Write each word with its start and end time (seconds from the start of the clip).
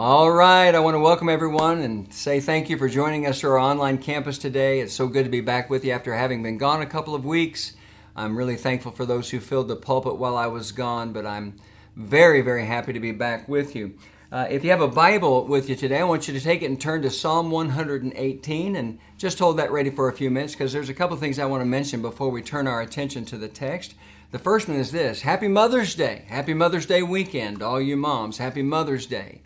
All 0.00 0.30
right, 0.30 0.72
I 0.72 0.78
want 0.78 0.94
to 0.94 1.00
welcome 1.00 1.28
everyone 1.28 1.80
and 1.80 2.14
say 2.14 2.38
thank 2.38 2.70
you 2.70 2.78
for 2.78 2.88
joining 2.88 3.26
us 3.26 3.40
to 3.40 3.48
our 3.48 3.58
online 3.58 3.98
campus 3.98 4.38
today. 4.38 4.78
It's 4.78 4.94
so 4.94 5.08
good 5.08 5.24
to 5.24 5.28
be 5.28 5.40
back 5.40 5.68
with 5.68 5.84
you 5.84 5.90
after 5.90 6.14
having 6.14 6.40
been 6.40 6.56
gone 6.56 6.80
a 6.80 6.86
couple 6.86 7.16
of 7.16 7.24
weeks. 7.24 7.72
I'm 8.14 8.38
really 8.38 8.54
thankful 8.54 8.92
for 8.92 9.04
those 9.04 9.30
who 9.30 9.40
filled 9.40 9.66
the 9.66 9.74
pulpit 9.74 10.14
while 10.14 10.36
I 10.36 10.46
was 10.46 10.70
gone, 10.70 11.12
but 11.12 11.26
I'm 11.26 11.58
very, 11.96 12.42
very 12.42 12.64
happy 12.64 12.92
to 12.92 13.00
be 13.00 13.10
back 13.10 13.48
with 13.48 13.74
you. 13.74 13.94
Uh, 14.30 14.46
if 14.48 14.62
you 14.62 14.70
have 14.70 14.80
a 14.80 14.86
Bible 14.86 15.44
with 15.46 15.68
you 15.68 15.74
today, 15.74 15.98
I 15.98 16.04
want 16.04 16.28
you 16.28 16.34
to 16.34 16.40
take 16.40 16.62
it 16.62 16.66
and 16.66 16.80
turn 16.80 17.02
to 17.02 17.10
Psalm 17.10 17.50
118 17.50 18.76
and 18.76 19.00
just 19.16 19.40
hold 19.40 19.58
that 19.58 19.72
ready 19.72 19.90
for 19.90 20.08
a 20.08 20.12
few 20.12 20.30
minutes 20.30 20.52
because 20.54 20.72
there's 20.72 20.88
a 20.88 20.94
couple 20.94 21.16
things 21.16 21.40
I 21.40 21.46
want 21.46 21.62
to 21.62 21.66
mention 21.66 22.02
before 22.02 22.30
we 22.30 22.40
turn 22.40 22.68
our 22.68 22.80
attention 22.80 23.24
to 23.24 23.36
the 23.36 23.48
text. 23.48 23.96
The 24.30 24.38
first 24.38 24.68
one 24.68 24.76
is 24.76 24.92
this 24.92 25.22
Happy 25.22 25.48
Mother's 25.48 25.96
Day. 25.96 26.24
Happy 26.28 26.54
Mother's 26.54 26.86
Day 26.86 27.02
weekend, 27.02 27.64
all 27.64 27.80
you 27.80 27.96
moms. 27.96 28.38
Happy 28.38 28.62
Mother's 28.62 29.04
Day. 29.04 29.40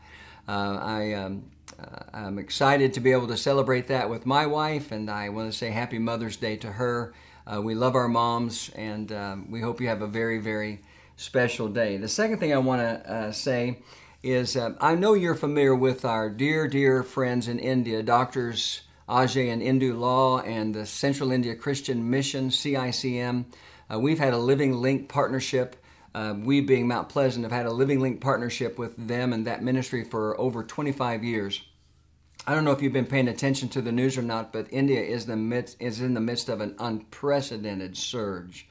Uh, 0.48 0.78
I, 0.80 1.12
um, 1.14 1.44
uh, 1.78 2.04
I'm 2.12 2.38
excited 2.38 2.94
to 2.94 3.00
be 3.00 3.12
able 3.12 3.28
to 3.28 3.36
celebrate 3.36 3.88
that 3.88 4.10
with 4.10 4.26
my 4.26 4.46
wife, 4.46 4.92
and 4.92 5.10
I 5.10 5.28
want 5.28 5.50
to 5.50 5.56
say 5.56 5.70
Happy 5.70 5.98
Mother's 5.98 6.36
Day 6.36 6.56
to 6.58 6.72
her. 6.72 7.14
Uh, 7.46 7.60
we 7.60 7.74
love 7.74 7.94
our 7.94 8.08
moms, 8.08 8.70
and 8.74 9.10
um, 9.12 9.50
we 9.50 9.60
hope 9.60 9.80
you 9.80 9.88
have 9.88 10.02
a 10.02 10.06
very, 10.06 10.38
very 10.38 10.80
special 11.16 11.68
day. 11.68 11.96
The 11.96 12.08
second 12.08 12.38
thing 12.38 12.52
I 12.52 12.58
want 12.58 12.80
to 12.80 13.12
uh, 13.12 13.32
say 13.32 13.78
is 14.22 14.56
uh, 14.56 14.74
I 14.80 14.94
know 14.94 15.14
you're 15.14 15.34
familiar 15.34 15.74
with 15.74 16.04
our 16.04 16.30
dear, 16.30 16.68
dear 16.68 17.02
friends 17.02 17.48
in 17.48 17.58
India, 17.58 18.02
doctors 18.02 18.82
Ajai 19.08 19.52
and 19.52 19.60
Indu 19.60 19.98
Lall 19.98 20.38
and 20.38 20.74
the 20.74 20.86
Central 20.86 21.32
India 21.32 21.54
Christian 21.56 22.08
Mission, 22.08 22.48
CICM. 22.50 23.44
Uh, 23.92 23.98
we've 23.98 24.18
had 24.18 24.32
a 24.32 24.38
Living 24.38 24.74
Link 24.74 25.08
partnership. 25.08 25.76
Uh, 26.14 26.34
we, 26.36 26.60
being 26.60 26.86
Mount 26.86 27.08
Pleasant, 27.08 27.44
have 27.44 27.52
had 27.52 27.66
a 27.66 27.72
Living 27.72 28.00
Link 28.00 28.20
partnership 28.20 28.78
with 28.78 29.08
them 29.08 29.32
and 29.32 29.46
that 29.46 29.62
ministry 29.62 30.04
for 30.04 30.38
over 30.38 30.62
25 30.62 31.24
years. 31.24 31.62
I 32.46 32.54
don't 32.54 32.64
know 32.64 32.72
if 32.72 32.82
you've 32.82 32.92
been 32.92 33.06
paying 33.06 33.28
attention 33.28 33.68
to 33.70 33.80
the 33.80 33.92
news 33.92 34.18
or 34.18 34.22
not, 34.22 34.52
but 34.52 34.66
India 34.70 35.00
is 35.00 35.26
the 35.26 35.36
midst, 35.36 35.76
is 35.80 36.00
in 36.00 36.14
the 36.14 36.20
midst 36.20 36.48
of 36.48 36.60
an 36.60 36.74
unprecedented 36.78 37.96
surge 37.96 38.66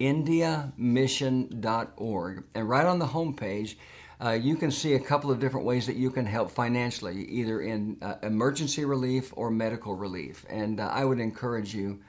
Indiamission.org. 0.00 2.44
And 2.54 2.68
right 2.68 2.86
on 2.86 2.98
the 2.98 3.06
homepage, 3.06 3.76
uh, 4.22 4.32
you 4.32 4.54
can 4.54 4.70
see 4.70 4.94
a 4.94 5.00
couple 5.00 5.30
of 5.30 5.40
different 5.40 5.64
ways 5.64 5.86
that 5.86 5.96
you 5.96 6.10
can 6.10 6.26
help 6.26 6.50
financially, 6.50 7.24
either 7.24 7.60
in 7.60 7.96
uh, 8.02 8.16
emergency 8.22 8.84
relief 8.84 9.32
or 9.34 9.50
medical 9.50 9.94
relief. 9.94 10.44
And 10.50 10.78
uh, 10.78 10.88
I 10.92 11.04
would 11.04 11.20
encourage 11.20 11.74
you 11.74 12.00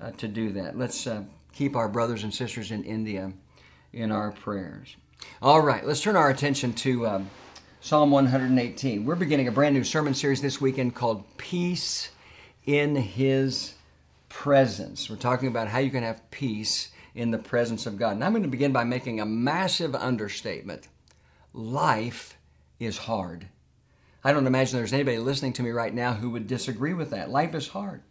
uh, 0.00 0.10
to 0.12 0.28
do 0.28 0.52
that. 0.52 0.76
Let's 0.76 1.06
uh, 1.06 1.22
keep 1.52 1.74
our 1.74 1.88
brothers 1.88 2.22
and 2.22 2.34
sisters 2.34 2.70
in 2.70 2.84
India 2.84 3.32
in 3.92 4.12
our 4.12 4.32
prayers. 4.32 4.96
All 5.40 5.60
right, 5.60 5.86
let's 5.86 6.02
turn 6.02 6.16
our 6.16 6.28
attention 6.28 6.74
to 6.74 7.06
um, 7.06 7.30
Psalm 7.80 8.10
118. 8.10 9.06
We're 9.06 9.14
beginning 9.14 9.48
a 9.48 9.52
brand 9.52 9.74
new 9.74 9.84
sermon 9.84 10.12
series 10.12 10.42
this 10.42 10.60
weekend 10.60 10.94
called 10.94 11.24
Peace 11.38 12.10
in 12.66 12.96
His 12.96 13.74
presence. 14.28 15.08
We're 15.08 15.16
talking 15.16 15.48
about 15.48 15.68
how 15.68 15.78
you 15.78 15.90
can 15.90 16.02
have 16.02 16.30
peace 16.30 16.90
in 17.14 17.30
the 17.30 17.38
presence 17.38 17.86
of 17.86 17.96
God. 17.96 18.12
And 18.12 18.24
I'm 18.24 18.32
going 18.32 18.42
to 18.42 18.48
begin 18.48 18.72
by 18.72 18.84
making 18.84 19.20
a 19.20 19.24
massive 19.26 19.94
understatement. 19.94 20.88
Life 21.56 22.36
is 22.80 22.98
hard. 22.98 23.46
I 24.24 24.32
don't 24.32 24.48
imagine 24.48 24.76
there's 24.76 24.92
anybody 24.92 25.18
listening 25.18 25.52
to 25.52 25.62
me 25.62 25.70
right 25.70 25.94
now 25.94 26.14
who 26.14 26.30
would 26.30 26.48
disagree 26.48 26.94
with 26.94 27.10
that. 27.10 27.30
Life 27.30 27.54
is 27.54 27.68
hard. 27.68 28.02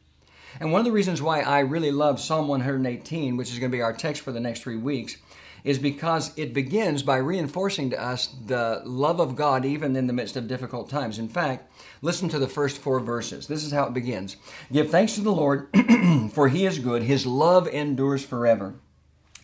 And 0.62 0.72
one 0.72 0.80
of 0.80 0.86
the 0.86 0.94
reasons 0.94 1.22
why 1.22 1.42
I 1.42 1.59
really 1.59 1.92
love 1.92 2.22
Psalm 2.22 2.48
118, 2.48 3.36
which 3.36 3.52
is 3.52 3.59
going 3.59 3.70
to 3.70 3.76
be 3.76 3.82
our 3.82 3.92
text 3.92 4.22
for 4.22 4.32
the 4.32 4.40
next 4.40 4.62
three 4.62 4.78
weeks, 4.78 5.18
is 5.66 5.78
because 5.78 6.32
it 6.38 6.53
begins 6.53 7.03
by 7.03 7.18
reinforcing 7.18 7.90
to 7.90 8.02
us 8.02 8.28
the 8.46 8.82
love 8.86 9.20
of 9.20 9.36
God 9.36 9.66
even 9.66 9.98
in 9.98 10.08
the 10.08 10.14
midst 10.14 10.38
of 10.38 10.48
difficult 10.48 10.90
times. 10.90 11.20
In 11.20 11.28
fact, 11.28 11.70
listen 12.02 12.30
to 12.30 12.40
the 12.40 12.48
first 12.48 12.78
four 12.78 13.02
verses. 13.02 13.48
This 13.48 13.66
is 13.66 13.74
how 13.74 13.88
it 13.88 13.94
begins 13.94 14.38
Give 14.72 14.90
thanks 14.90 15.16
to 15.16 15.22
the 15.22 15.34
Lord, 15.34 15.68
for 16.32 16.48
he 16.48 16.66
is 16.66 16.80
good, 16.80 17.03
his 17.03 17.26
love 17.26 17.68
endures 17.68 18.24
forever. 18.24 18.76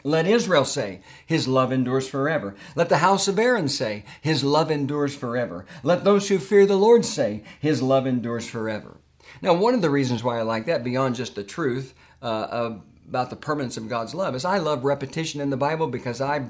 Let 0.09 0.25
Israel 0.25 0.65
say, 0.65 1.01
His 1.23 1.47
love 1.47 1.71
endures 1.71 2.09
forever. 2.09 2.55
Let 2.75 2.89
the 2.89 2.97
house 2.97 3.27
of 3.27 3.37
Aaron 3.37 3.69
say, 3.69 4.05
His 4.21 4.43
love 4.43 4.71
endures 4.71 5.15
forever. 5.15 5.67
Let 5.83 6.03
those 6.03 6.29
who 6.29 6.39
fear 6.39 6.65
the 6.65 6.75
Lord 6.75 7.05
say, 7.05 7.43
His 7.59 7.83
love 7.83 8.07
endures 8.07 8.49
forever. 8.49 8.97
Now, 9.43 9.53
one 9.53 9.75
of 9.75 9.83
the 9.83 9.91
reasons 9.91 10.23
why 10.23 10.39
I 10.39 10.41
like 10.41 10.65
that, 10.65 10.83
beyond 10.83 11.13
just 11.13 11.35
the 11.35 11.43
truth 11.43 11.93
uh, 12.23 12.71
about 13.07 13.29
the 13.29 13.35
permanence 13.35 13.77
of 13.77 13.87
God's 13.87 14.15
love 14.15 14.33
is 14.33 14.45
I 14.45 14.57
love 14.57 14.83
repetition 14.83 15.41
in 15.41 15.51
the 15.51 15.57
Bible 15.57 15.85
because 15.85 16.21
I 16.21 16.47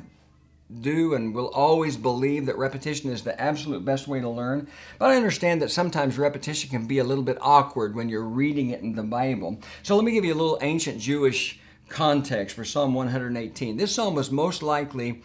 do 0.80 1.14
and 1.14 1.36
will 1.36 1.50
always 1.50 1.97
believe 1.97 2.46
that 2.46 2.58
repetition 2.58 3.12
is 3.12 3.24
the 3.24 3.40
absolute 3.41 3.84
best 3.84 4.08
way 4.08 4.22
to 4.22 4.30
learn. 4.30 4.70
But 5.00 5.12
I 5.12 5.18
understand 5.18 5.62
that 5.62 5.72
sometimes 5.72 6.18
repetition 6.18 6.70
can 6.70 6.88
be 6.88 7.00
a 7.00 7.03
little 7.03 7.26
bit 7.26 7.38
awkward 7.41 7.94
when 7.94 8.08
you're 8.08 8.22
reading 8.22 8.70
it 8.70 8.80
in 8.80 8.96
the 8.96 9.03
Bible. 9.03 9.59
So 9.84 9.97
let 9.97 10.06
me 10.06 10.14
give 10.14 10.24
you 10.24 10.34
a 10.34 10.36
little 10.36 10.59
ancient 10.62 11.02
Jewish 11.02 11.59
context 11.90 12.56
for 12.56 12.64
Psalm 12.64 12.94
118. 12.94 13.78
This 13.78 13.94
psalm 13.94 14.16
was 14.16 14.32
most 14.32 14.64
likely 14.64 15.22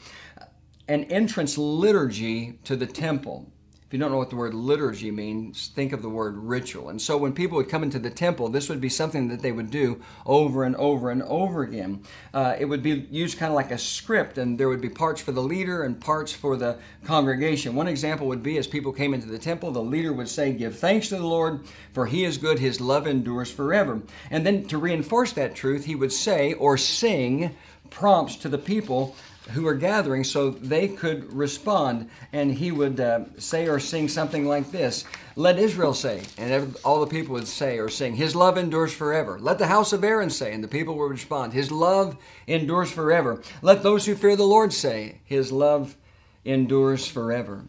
an 0.89 1.05
entrance 1.05 1.57
liturgy 1.57 2.59
to 2.65 2.77
the 2.77 2.87
temple 2.87 3.51
you 3.95 4.01
don't 4.01 4.11
know 4.11 4.19
what 4.19 4.31
the 4.31 4.35
word 4.35 4.55
liturgy 4.55 5.13
means, 5.13 5.69
think 5.69 5.93
of 5.93 6.03
the 6.03 6.09
word 6.09 6.37
ritual. 6.37 6.89
And 6.89 7.01
so 7.01 7.17
when 7.17 7.33
people 7.33 7.59
would 7.59 7.69
come 7.69 7.85
into 7.85 8.01
the 8.01 8.11
temple, 8.11 8.49
this 8.49 8.69
would 8.69 8.81
be 8.81 8.89
something 8.89 9.29
that 9.29 9.41
they 9.41 9.53
would 9.53 9.71
do 9.71 10.03
over 10.27 10.65
and 10.65 10.75
over 10.75 11.13
and 11.13 11.23
over 11.23 11.63
again. 11.63 12.03
Uh, 12.35 12.57
it 12.59 12.65
would 12.65 12.83
be 12.83 13.07
used 13.13 13.39
kind 13.39 13.53
of 13.53 13.55
like 13.55 13.71
a 13.71 13.79
script, 13.79 14.37
and 14.37 14.59
there 14.59 14.69
would 14.69 14.81
be 14.81 14.89
parts 14.89 15.21
for 15.21 15.31
the 15.31 15.41
leader 15.41 15.85
and 15.85 16.01
parts 16.01 16.33
for 16.33 16.57
the 16.57 16.77
congregation. 17.05 17.77
One 17.77 17.87
example 17.87 18.27
would 18.27 18.43
be 18.43 18.59
as 18.59 18.67
people 18.67 18.93
came 18.93 19.15
into 19.15 19.29
the 19.29 19.39
temple, 19.39 19.71
the 19.71 19.81
leader 19.81 20.13
would 20.13 20.29
say, 20.29 20.53
Give 20.53 20.77
thanks 20.77 21.11
to 21.11 21.17
the 21.17 21.25
Lord, 21.25 21.61
for 21.93 22.07
he 22.07 22.25
is 22.25 22.37
good, 22.37 22.59
his 22.59 22.81
love 22.81 23.07
endures 23.07 23.53
forever. 23.53 24.03
And 24.29 24.45
then 24.45 24.67
to 24.67 24.79
reinforce 24.79 25.33
that 25.35 25.55
truth, 25.55 25.85
he 25.85 25.95
would 25.95 26.13
say 26.13 26.55
or 26.55 26.77
sing 26.77 27.55
prompts 27.91 28.35
to 28.37 28.49
the 28.49 28.59
people 28.59 29.15
who 29.53 29.63
were 29.63 29.75
gathering 29.75 30.25
so 30.25 30.51
they 30.51 30.89
could 30.89 31.33
respond. 31.33 32.09
And 32.33 32.53
he 32.53 32.73
would 32.73 33.01
uh, 33.01 33.25
say 33.39 33.69
or 33.69 33.79
sing 33.79 34.09
something 34.09 34.47
like 34.47 34.71
this 34.71 35.05
Let 35.37 35.59
Israel 35.59 35.95
say, 35.95 36.23
and 36.39 36.77
all 36.85 37.01
the 37.01 37.07
people 37.07 37.35
would 37.35 37.49
say 37.49 37.79
or 37.79 37.89
sing, 37.89 38.17
His 38.17 38.35
love 38.35 38.57
endures 38.57 38.93
forever. 38.93 39.39
Let 39.39 39.59
the 39.59 39.67
house 39.67 39.93
of 39.93 40.05
Aaron 40.05 40.31
say, 40.31 40.53
and 40.53 40.65
the 40.65 40.69
people 40.69 40.97
would 40.99 41.11
respond, 41.11 41.53
His 41.53 41.71
love 41.71 42.17
endures 42.47 42.91
forever. 42.91 43.43
Let 43.63 43.83
those 43.83 44.07
who 44.07 44.15
fear 44.15 44.37
the 44.37 44.45
Lord 44.45 44.73
say, 44.73 45.21
His 45.25 45.53
love 45.53 45.97
endures 46.45 47.07
forever. 47.07 47.65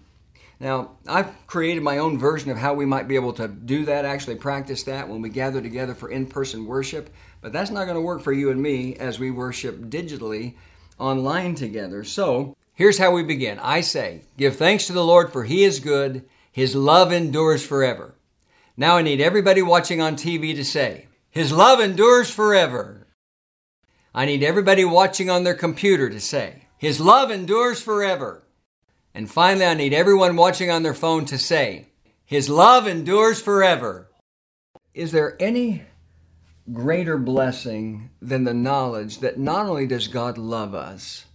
Now, 0.58 0.92
I've 1.06 1.46
created 1.48 1.84
my 1.84 1.98
own 1.98 2.18
version 2.18 2.50
of 2.50 2.58
how 2.58 2.74
we 2.74 2.86
might 2.86 3.10
be 3.10 3.16
able 3.16 3.34
to 3.34 3.48
do 3.50 3.86
that, 3.86 4.06
actually 4.06 4.36
practice 4.36 4.84
that 4.84 5.10
when 5.10 5.22
we 5.22 5.30
gather 5.30 5.62
together 5.62 5.94
for 5.94 6.10
in 6.10 6.28
person 6.28 6.66
worship, 6.66 7.10
but 7.42 7.52
that's 7.52 7.72
not 7.72 7.84
going 7.84 7.96
to 7.96 8.02
work 8.02 8.22
for 8.22 8.32
you 8.32 8.50
and 8.50 8.62
me 8.62 8.96
as 8.96 9.20
we 9.20 9.32
worship 9.32 9.78
digitally 9.90 10.54
online 11.00 11.56
together. 11.56 12.04
So 12.04 12.56
here's 12.74 12.98
how 12.98 13.12
we 13.12 13.24
begin. 13.24 13.60
I 13.60 13.82
say, 13.82 14.22
Give 14.38 14.56
thanks 14.56 14.88
to 14.88 14.94
the 14.94 15.04
Lord, 15.04 15.32
for 15.32 15.44
he 15.44 15.64
is 15.64 15.80
good, 15.80 16.24
his 16.52 16.76
love 16.76 17.12
endures 17.12 17.66
forever. 17.66 18.16
Now 18.78 18.98
I 18.98 19.02
need 19.02 19.22
everybody 19.22 19.62
watching 19.62 20.02
on 20.02 20.16
TV 20.16 20.56
to 20.56 20.64
say, 20.64 21.08
His 21.30 21.52
love 21.52 21.80
endures 21.80 22.30
forever. 22.30 23.08
I 24.14 24.26
need 24.26 24.44
everybody 24.44 24.86
watching 24.86 25.30
on 25.30 25.44
their 25.44 25.56
computer 25.56 26.10
to 26.10 26.20
say, 26.22 26.68
His 26.78 27.02
love 27.02 27.32
endures 27.32 27.82
forever. 27.82 28.44
And 29.14 29.30
finally, 29.30 29.66
I 29.66 29.74
need 29.74 29.94
everyone 29.94 30.36
watching 30.36 30.70
on 30.70 30.84
their 30.84 30.94
phone 30.94 31.26
to 31.26 31.38
say, 31.38 31.88
His 32.26 32.50
love 32.50 32.88
endures 32.88 33.42
forever. 33.42 34.10
Is 34.94 35.12
there 35.12 35.36
any 35.42 35.84
greater 36.72 37.18
blessing 37.18 38.10
than 38.22 38.44
the 38.44 38.54
knowledge 38.54 39.20
that 39.20 39.38
not 39.38 39.68
only 39.68 39.86
does 39.86 40.08
God 40.08 40.38
love 40.38 40.74
us, 40.74 41.26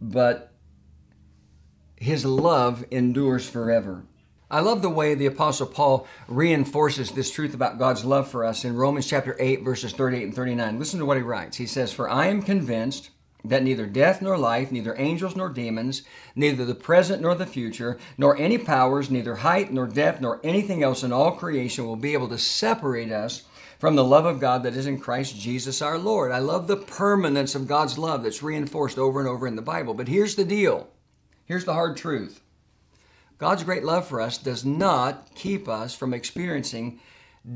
but 0.00 0.52
his 1.96 2.24
love 2.24 2.84
endures 2.90 3.48
forever. 3.48 4.04
I 4.50 4.60
love 4.60 4.80
the 4.80 4.88
way 4.88 5.14
the 5.14 5.26
apostle 5.26 5.66
Paul 5.66 6.06
reinforces 6.26 7.10
this 7.10 7.30
truth 7.30 7.52
about 7.52 7.78
God's 7.78 8.04
love 8.04 8.30
for 8.30 8.46
us 8.46 8.64
in 8.64 8.76
Romans 8.76 9.06
chapter 9.06 9.36
8 9.38 9.62
verses 9.62 9.92
38 9.92 10.22
and 10.22 10.34
39. 10.34 10.78
Listen 10.78 11.00
to 11.00 11.04
what 11.04 11.18
he 11.18 11.22
writes. 11.22 11.58
He 11.58 11.66
says, 11.66 11.92
"For 11.92 12.08
I 12.08 12.28
am 12.28 12.40
convinced 12.40 13.10
that 13.44 13.62
neither 13.62 13.86
death 13.86 14.22
nor 14.22 14.38
life, 14.38 14.72
neither 14.72 14.94
angels 14.96 15.36
nor 15.36 15.50
demons, 15.50 16.02
neither 16.34 16.64
the 16.64 16.74
present 16.74 17.20
nor 17.20 17.34
the 17.34 17.46
future, 17.46 17.98
nor 18.16 18.36
any 18.38 18.56
powers, 18.56 19.10
neither 19.10 19.36
height 19.36 19.70
nor 19.70 19.86
depth, 19.86 20.22
nor 20.22 20.40
anything 20.42 20.82
else 20.82 21.02
in 21.02 21.12
all 21.12 21.32
creation 21.32 21.86
will 21.86 21.96
be 21.96 22.14
able 22.14 22.28
to 22.28 22.38
separate 22.38 23.12
us 23.12 23.42
from 23.78 23.94
the 23.94 24.04
love 24.04 24.26
of 24.26 24.40
God 24.40 24.64
that 24.64 24.74
is 24.74 24.86
in 24.86 25.00
Christ 25.00 25.38
Jesus 25.38 25.80
our 25.80 25.98
Lord. 25.98 26.32
I 26.32 26.38
love 26.40 26.66
the 26.66 26.76
permanence 26.76 27.54
of 27.54 27.68
God's 27.68 27.96
love 27.96 28.22
that's 28.22 28.42
reinforced 28.42 28.98
over 28.98 29.20
and 29.20 29.28
over 29.28 29.46
in 29.46 29.56
the 29.56 29.62
Bible. 29.62 29.94
But 29.94 30.08
here's 30.08 30.34
the 30.34 30.44
deal 30.44 30.88
here's 31.46 31.64
the 31.64 31.74
hard 31.74 31.96
truth 31.96 32.40
God's 33.38 33.62
great 33.62 33.84
love 33.84 34.06
for 34.06 34.20
us 34.20 34.36
does 34.36 34.64
not 34.64 35.34
keep 35.34 35.68
us 35.68 35.94
from 35.94 36.12
experiencing 36.12 37.00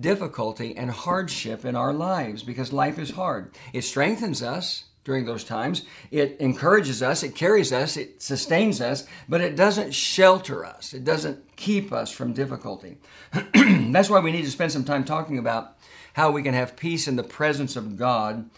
difficulty 0.00 0.76
and 0.76 0.90
hardship 0.90 1.64
in 1.64 1.76
our 1.76 1.92
lives 1.92 2.42
because 2.42 2.72
life 2.72 2.98
is 2.98 3.10
hard. 3.10 3.50
It 3.72 3.82
strengthens 3.82 4.42
us 4.42 4.84
during 5.04 5.24
those 5.24 5.42
times. 5.42 5.84
It 6.12 6.36
encourages 6.38 7.02
us, 7.02 7.24
it 7.24 7.34
carries 7.34 7.72
us, 7.72 7.96
it 7.96 8.22
sustains 8.22 8.80
us, 8.80 9.06
but 9.28 9.40
it 9.40 9.56
doesn't 9.56 9.92
shelter 9.92 10.64
us. 10.64 10.94
It 10.94 11.04
doesn't 11.04 11.56
keep 11.56 11.92
us 11.92 12.12
from 12.12 12.32
difficulty. 12.32 12.98
That's 13.54 14.08
why 14.08 14.20
we 14.20 14.30
need 14.30 14.44
to 14.44 14.50
spend 14.50 14.70
some 14.70 14.84
time 14.84 15.04
talking 15.04 15.38
about 15.38 15.76
how 16.14 16.31
we 16.31 16.43
can 16.43 16.55
have 16.55 16.76
peace 16.76 17.09
in 17.09 17.17
the 17.17 17.23
presence 17.23 17.76
of 17.76 17.97
God 17.97 18.49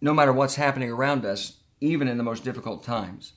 no 0.00 0.12
matter 0.12 0.32
what's 0.32 0.56
happening 0.56 0.90
around 0.90 1.24
us, 1.24 1.54
even 1.80 2.08
in 2.08 2.18
the 2.18 2.24
most 2.24 2.44
difficult 2.44 2.84
times. 2.84 3.32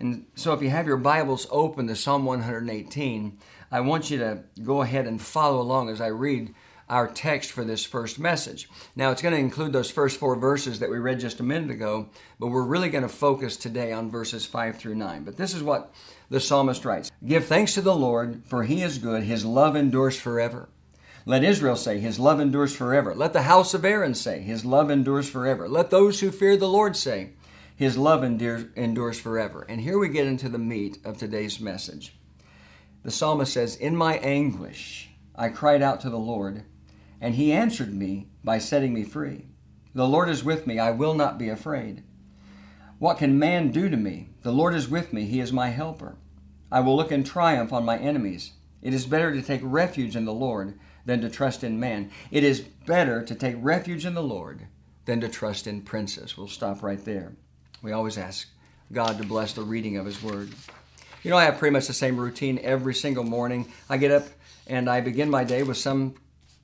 And 0.00 0.26
so, 0.34 0.52
if 0.52 0.62
you 0.62 0.70
have 0.70 0.86
your 0.86 0.96
Bibles 0.96 1.46
open 1.50 1.86
to 1.86 1.94
Psalm 1.94 2.24
118, 2.24 3.38
I 3.70 3.80
want 3.80 4.10
you 4.10 4.18
to 4.18 4.42
go 4.64 4.82
ahead 4.82 5.06
and 5.06 5.22
follow 5.22 5.60
along 5.60 5.90
as 5.90 6.00
I 6.00 6.08
read 6.08 6.54
our 6.88 7.06
text 7.06 7.52
for 7.52 7.64
this 7.64 7.84
first 7.84 8.18
message. 8.18 8.68
Now, 8.96 9.12
it's 9.12 9.22
going 9.22 9.34
to 9.34 9.40
include 9.40 9.72
those 9.72 9.90
first 9.90 10.18
four 10.18 10.36
verses 10.36 10.80
that 10.80 10.90
we 10.90 10.98
read 10.98 11.20
just 11.20 11.40
a 11.40 11.44
minute 11.44 11.70
ago, 11.70 12.08
but 12.38 12.48
we're 12.48 12.64
really 12.64 12.90
going 12.90 13.02
to 13.02 13.08
focus 13.08 13.56
today 13.56 13.92
on 13.92 14.10
verses 14.10 14.44
5 14.44 14.76
through 14.76 14.96
9. 14.96 15.24
But 15.24 15.36
this 15.36 15.54
is 15.54 15.62
what 15.62 15.94
the 16.28 16.40
psalmist 16.40 16.84
writes 16.84 17.10
Give 17.24 17.44
thanks 17.44 17.74
to 17.74 17.80
the 17.80 17.94
Lord, 17.94 18.42
for 18.44 18.64
he 18.64 18.82
is 18.82 18.98
good, 18.98 19.22
his 19.22 19.44
love 19.44 19.76
endures 19.76 20.18
forever. 20.18 20.68
Let 21.24 21.44
Israel 21.44 21.76
say, 21.76 22.00
His 22.00 22.18
love 22.18 22.40
endures 22.40 22.74
forever. 22.74 23.14
Let 23.14 23.32
the 23.32 23.42
house 23.42 23.74
of 23.74 23.84
Aaron 23.84 24.14
say, 24.14 24.40
His 24.40 24.64
love 24.64 24.90
endures 24.90 25.28
forever. 25.28 25.68
Let 25.68 25.90
those 25.90 26.20
who 26.20 26.32
fear 26.32 26.56
the 26.56 26.68
Lord 26.68 26.96
say, 26.96 27.30
His 27.76 27.96
love 27.96 28.24
endures, 28.24 29.20
forever. 29.20 29.64
And 29.68 29.80
here 29.80 29.98
we 29.98 30.08
get 30.08 30.26
into 30.26 30.48
the 30.48 30.58
meat 30.58 30.98
of 31.04 31.16
today's 31.16 31.60
message. 31.60 32.16
The 33.04 33.12
psalmist 33.12 33.52
says, 33.52 33.76
In 33.76 33.96
my 33.96 34.16
anguish 34.18 35.10
I 35.36 35.48
cried 35.48 35.82
out 35.82 36.00
to 36.00 36.10
the 36.10 36.18
Lord, 36.18 36.64
and 37.20 37.36
He 37.36 37.52
answered 37.52 37.94
me 37.94 38.28
by 38.42 38.58
setting 38.58 38.92
me 38.92 39.04
free. 39.04 39.46
The 39.94 40.08
Lord 40.08 40.28
is 40.28 40.42
with 40.42 40.66
me, 40.66 40.78
I 40.80 40.90
will 40.90 41.14
not 41.14 41.38
be 41.38 41.48
afraid. 41.48 42.02
What 42.98 43.18
can 43.18 43.38
man 43.38 43.70
do 43.70 43.88
to 43.88 43.96
me? 43.96 44.30
The 44.42 44.52
Lord 44.52 44.74
is 44.74 44.88
with 44.88 45.12
me, 45.12 45.26
He 45.26 45.38
is 45.38 45.52
my 45.52 45.68
helper. 45.68 46.16
I 46.70 46.80
will 46.80 46.96
look 46.96 47.12
in 47.12 47.22
triumph 47.22 47.72
on 47.72 47.84
my 47.84 47.98
enemies. 47.98 48.52
It 48.80 48.92
is 48.92 49.06
better 49.06 49.32
to 49.32 49.42
take 49.42 49.60
refuge 49.62 50.16
in 50.16 50.24
the 50.24 50.32
Lord 50.32 50.78
than 51.04 51.20
to 51.20 51.30
trust 51.30 51.64
in 51.64 51.80
man. 51.80 52.10
It 52.30 52.44
is 52.44 52.60
better 52.60 53.22
to 53.22 53.34
take 53.34 53.56
refuge 53.58 54.06
in 54.06 54.14
the 54.14 54.22
Lord 54.22 54.66
than 55.04 55.20
to 55.20 55.28
trust 55.28 55.66
in 55.66 55.82
princes. 55.82 56.36
We'll 56.36 56.48
stop 56.48 56.82
right 56.82 57.04
there. 57.04 57.32
We 57.82 57.92
always 57.92 58.18
ask 58.18 58.48
God 58.92 59.18
to 59.18 59.24
bless 59.24 59.52
the 59.52 59.62
reading 59.62 59.96
of 59.96 60.06
His 60.06 60.22
Word. 60.22 60.50
You 61.22 61.30
know, 61.30 61.36
I 61.36 61.44
have 61.44 61.58
pretty 61.58 61.72
much 61.72 61.86
the 61.86 61.92
same 61.92 62.16
routine 62.16 62.58
every 62.62 62.94
single 62.94 63.24
morning. 63.24 63.70
I 63.88 63.96
get 63.96 64.10
up 64.10 64.24
and 64.66 64.88
I 64.88 65.00
begin 65.00 65.30
my 65.30 65.44
day 65.44 65.62
with 65.62 65.76
some 65.76 66.14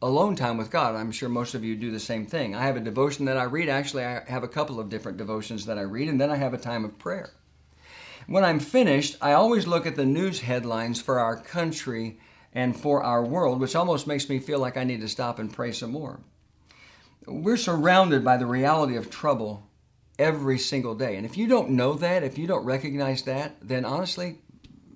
alone 0.01 0.37
time 0.37 0.57
with 0.57 0.71
God. 0.71 0.95
I'm 0.95 1.13
sure 1.13 1.29
most 1.29 1.55
of 1.55 1.65
you 1.65 1.75
do 1.75 1.91
the 1.91 2.01
same 2.01 2.27
thing. 2.27 2.55
I 2.55 2.65
have 2.65 2.77
a 2.77 2.81
devotion 2.81 3.25
that 3.27 3.37
I 3.37 3.45
read. 3.45 3.69
Actually, 3.69 4.05
I 4.05 4.23
have 4.29 4.45
a 4.45 4.49
couple 4.49 4.79
of 4.79 4.89
different 4.89 5.19
devotions 5.19 5.67
that 5.67 5.79
I 5.79 5.83
read, 5.83 6.09
and 6.09 6.21
then 6.21 6.31
I 6.31 6.37
have 6.37 6.55
a 6.55 6.59
time 6.59 6.85
of 6.85 6.99
prayer. 6.99 7.31
When 8.27 8.45
I'm 8.45 8.61
finished, 8.61 9.17
I 9.21 9.33
always 9.33 9.67
look 9.67 9.87
at 9.87 9.97
the 9.97 10.05
news 10.05 10.41
headlines 10.41 11.01
for 11.01 11.19
our 11.19 11.37
country 11.37 12.19
and 12.55 12.79
for 12.79 13.03
our 13.03 13.25
world, 13.25 13.61
which 13.61 13.77
almost 13.77 14.07
makes 14.07 14.29
me 14.29 14.39
feel 14.39 14.59
like 14.59 14.77
I 14.77 14.85
need 14.85 15.01
to 15.01 15.09
stop 15.09 15.39
and 15.39 15.53
pray 15.53 15.73
some 15.73 15.93
more. 15.93 16.21
We're 17.27 17.57
surrounded 17.57 18.25
by 18.25 18.37
the 18.37 18.47
reality 18.47 18.97
of 18.97 19.11
trouble 19.11 19.69
every 20.19 20.59
single 20.59 20.95
day. 20.95 21.17
And 21.17 21.27
if 21.27 21.37
you 21.37 21.47
don't 21.47 21.71
know 21.71 21.95
that, 21.95 22.23
if 22.23 22.39
you 22.39 22.47
don't 22.47 22.65
recognize 22.65 23.23
that, 23.25 23.57
then 23.61 23.85
honestly, 23.85 24.39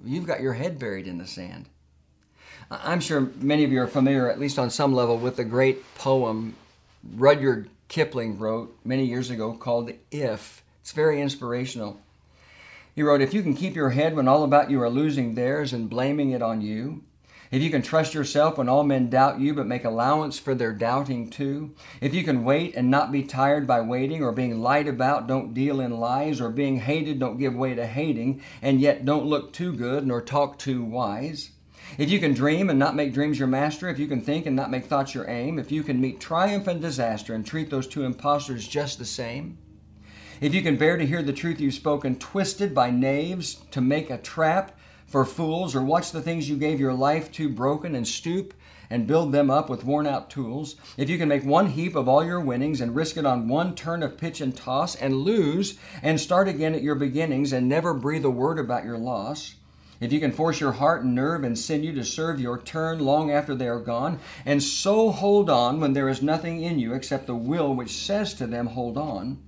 you've 0.04 0.26
got 0.26 0.40
your 0.40 0.54
head 0.54 0.78
buried 0.78 1.06
in 1.06 1.19
the 1.19 1.26
sand. 1.26 1.69
I'm 2.70 3.00
sure 3.00 3.31
many 3.37 3.64
of 3.64 3.70
you 3.70 3.82
are 3.82 3.87
familiar, 3.87 4.31
at 4.31 4.40
least 4.40 4.58
on 4.58 4.70
some 4.70 4.94
level, 4.94 5.19
with 5.19 5.37
the 5.37 5.44
great 5.44 5.94
poem 5.94 6.56
Rudyard 7.16 7.69
Kipling 7.88 8.38
wrote 8.38 8.75
many 8.84 9.04
years 9.04 9.31
ago 9.31 9.52
called 9.52 9.90
If. 10.10 10.62
It's 10.81 10.93
very 10.93 11.20
inspirational. 11.20 12.00
He 12.94 13.02
wrote, 13.02 13.20
If 13.20 13.34
you 13.34 13.43
can 13.43 13.54
keep 13.54 13.75
your 13.75 13.90
head 13.90 14.16
when 14.16 14.28
all 14.28 14.44
about 14.44 14.70
you 14.70 14.81
are 14.82 14.90
losing 14.90 15.34
theirs 15.34 15.72
and 15.72 15.90
blaming 15.90 16.31
it 16.31 16.43
on 16.43 16.62
you, 16.62 17.04
if 17.52 17.62
you 17.62 17.70
can 17.70 17.82
trust 17.82 18.14
yourself 18.14 18.56
when 18.56 18.69
all 18.69 18.82
men 18.82 19.10
doubt 19.10 19.38
you, 19.38 19.52
but 19.52 19.66
make 19.66 19.84
allowance 19.84 20.38
for 20.38 20.54
their 20.54 20.72
doubting 20.72 21.28
too, 21.28 21.75
if 22.00 22.14
you 22.14 22.25
can 22.25 22.44
wait 22.44 22.75
and 22.75 22.90
not 22.90 23.12
be 23.12 23.22
tired 23.22 23.66
by 23.66 23.82
waiting, 23.82 24.25
or 24.25 24.32
being 24.32 24.60
lied 24.60 24.88
about, 24.88 25.28
don't 25.28 25.52
deal 25.52 25.78
in 25.78 26.00
lies, 26.00 26.40
or 26.40 26.49
being 26.49 26.81
hated, 26.81 27.20
don't 27.20 27.38
give 27.38 27.54
way 27.54 27.75
to 27.75 27.87
hating, 27.87 28.43
and 28.62 28.81
yet 28.81 29.04
don't 29.04 29.26
look 29.26 29.52
too 29.52 29.75
good 29.75 30.06
nor 30.06 30.22
talk 30.22 30.58
too 30.58 30.82
wise. 30.82 31.50
If 31.99 32.08
you 32.10 32.19
can 32.19 32.32
dream 32.32 32.70
and 32.70 32.78
not 32.78 32.96
make 32.96 33.12
dreams 33.12 33.38
your 33.38 33.49
master, 33.49 33.90
if 33.90 33.99
you 33.99 34.06
can 34.06 34.22
think 34.22 34.46
and 34.46 34.56
not 34.56 34.70
make 34.70 34.87
thoughts 34.87 35.14
your 35.14 35.28
aim, 35.28 35.58
if 35.58 35.70
you 35.70 35.82
can 35.82 36.00
meet 36.00 36.20
triumph 36.20 36.66
and 36.66 36.81
disaster 36.81 37.34
and 37.34 37.44
treat 37.44 37.69
those 37.69 37.87
two 37.87 38.04
impostors 38.04 38.66
just 38.66 38.99
the 38.99 39.04
same, 39.04 39.58
if 40.40 40.54
you 40.54 40.62
can 40.62 40.78
bear 40.78 40.96
to 40.96 41.06
hear 41.06 41.22
the 41.22 41.34
truth 41.34 41.60
you've 41.60 41.75
spoken 41.75 42.19
twisted 42.19 42.75
by 42.75 42.90
knaves 42.90 43.56
to 43.72 43.82
make 43.82 44.08
a 44.08 44.16
trap, 44.16 44.76
for 45.12 45.26
fools, 45.26 45.75
or 45.75 45.83
watch 45.83 46.11
the 46.11 46.23
things 46.23 46.49
you 46.49 46.57
gave 46.57 46.81
your 46.81 46.95
life 46.95 47.31
to 47.31 47.50
broken 47.50 47.95
and 47.95 48.09
stoop 48.09 48.54
and 48.88 49.07
build 49.07 49.31
them 49.31 49.50
up 49.50 49.69
with 49.69 49.85
worn 49.85 50.07
out 50.07 50.31
tools, 50.31 50.76
if 50.97 51.11
you 51.11 51.19
can 51.19 51.28
make 51.28 51.45
one 51.45 51.69
heap 51.69 51.95
of 51.95 52.09
all 52.09 52.25
your 52.25 52.40
winnings 52.40 52.81
and 52.81 52.97
risk 52.97 53.19
it 53.19 53.26
on 53.26 53.47
one 53.47 53.75
turn 53.75 54.02
of 54.02 54.16
pitch 54.16 54.40
and 54.40 54.57
toss 54.57 54.95
and 54.95 55.14
lose 55.14 55.78
and 56.02 56.19
start 56.19 56.49
again 56.49 56.75
at 56.75 56.83
your 56.83 56.95
beginnings 56.95 57.52
and 57.52 57.69
never 57.69 57.92
breathe 57.92 58.25
a 58.25 58.31
word 58.31 58.59
about 58.59 58.85
your 58.85 58.97
loss, 58.97 59.57
if 60.00 60.12
you 60.12 60.19
can 60.19 60.33
force 60.33 60.61
your 60.61 60.73
heart 60.73 61.04
and 61.04 61.14
nerve 61.14 61.45
and 61.45 61.59
sinew 61.59 61.95
to 61.95 62.04
serve 62.04 62.40
your 62.40 62.59
turn 62.59 62.99
long 62.99 63.31
after 63.31 63.54
they 63.54 63.69
are 63.69 63.81
gone, 63.81 64.19
and 64.47 64.62
so 64.62 65.11
hold 65.11 65.50
on 65.50 65.78
when 65.78 65.92
there 65.92 66.09
is 66.09 66.23
nothing 66.23 66.62
in 66.62 66.78
you 66.78 66.95
except 66.95 67.26
the 67.26 67.35
will 67.35 67.75
which 67.75 67.95
says 67.95 68.33
to 68.35 68.47
them, 68.47 68.66
Hold 68.69 68.97
on, 68.97 69.38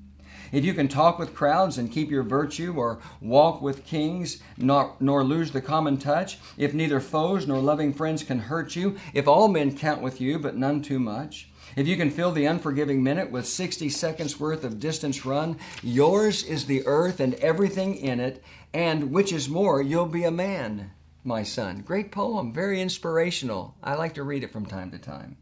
if 0.53 0.65
you 0.65 0.75
can 0.75 0.89
talk 0.89 1.19
with 1.19 1.35
crowds 1.35 1.79
and 1.79 1.93
keep 1.93 2.11
your 2.11 2.23
virtue, 2.23 2.75
or 2.77 2.99
walk 3.21 3.63
with 3.63 3.85
kings, 3.85 4.43
nor, 4.57 4.95
nor 5.01 5.25
lose 5.25 5.51
the 5.51 5.61
common 5.61 5.97
touch, 5.97 6.39
if 6.57 6.75
neither 6.75 7.01
foes 7.01 7.47
nor 7.47 7.59
loving 7.59 7.93
friends 7.93 8.23
can 8.23 8.39
hurt 8.39 8.77
you, 8.77 8.97
if 9.13 9.29
all 9.29 9.49
men 9.49 9.77
count 9.77 10.03
with 10.03 10.21
you, 10.21 10.39
but 10.39 10.57
none 10.57 10.83
too 10.83 10.99
much, 10.99 11.49
if 11.77 11.89
you 11.89 11.97
can 11.97 12.11
fill 12.11 12.31
the 12.31 12.47
unforgiving 12.47 13.03
minute 13.03 13.31
with 13.31 13.47
60 13.47 13.89
seconds 13.89 14.39
worth 14.39 14.65
of 14.65 14.79
distance 14.79 15.27
run, 15.27 15.59
yours 15.83 16.45
is 16.45 16.67
the 16.67 16.87
earth 16.87 17.19
and 17.19 17.35
everything 17.35 17.97
in 17.97 18.21
it, 18.21 18.43
and 18.73 19.11
which 19.11 19.33
is 19.33 19.49
more, 19.49 19.83
you'll 19.83 20.07
be 20.07 20.25
a 20.25 20.31
man, 20.31 20.93
my 21.25 21.43
son. 21.43 21.81
Great 21.81 22.13
poem, 22.13 22.53
very 22.53 22.81
inspirational. 22.81 23.75
I 23.83 23.95
like 23.95 24.15
to 24.15 24.23
read 24.23 24.45
it 24.45 24.53
from 24.53 24.67
time 24.67 24.91
to 24.93 24.99
time. 24.99 25.37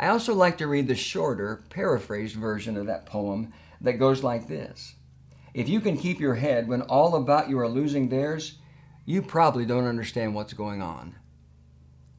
I 0.00 0.08
also 0.08 0.34
like 0.34 0.58
to 0.58 0.66
read 0.66 0.88
the 0.88 0.94
shorter, 0.94 1.62
paraphrased 1.70 2.36
version 2.36 2.76
of 2.76 2.86
that 2.86 3.06
poem 3.06 3.52
that 3.80 3.94
goes 3.94 4.22
like 4.22 4.48
this 4.48 4.94
If 5.54 5.68
you 5.68 5.80
can 5.80 5.96
keep 5.96 6.20
your 6.20 6.34
head 6.34 6.68
when 6.68 6.82
all 6.82 7.16
about 7.16 7.48
you 7.48 7.58
are 7.58 7.68
losing 7.68 8.08
theirs, 8.08 8.58
you 9.04 9.22
probably 9.22 9.64
don't 9.64 9.86
understand 9.86 10.34
what's 10.34 10.52
going 10.52 10.82
on. 10.82 11.16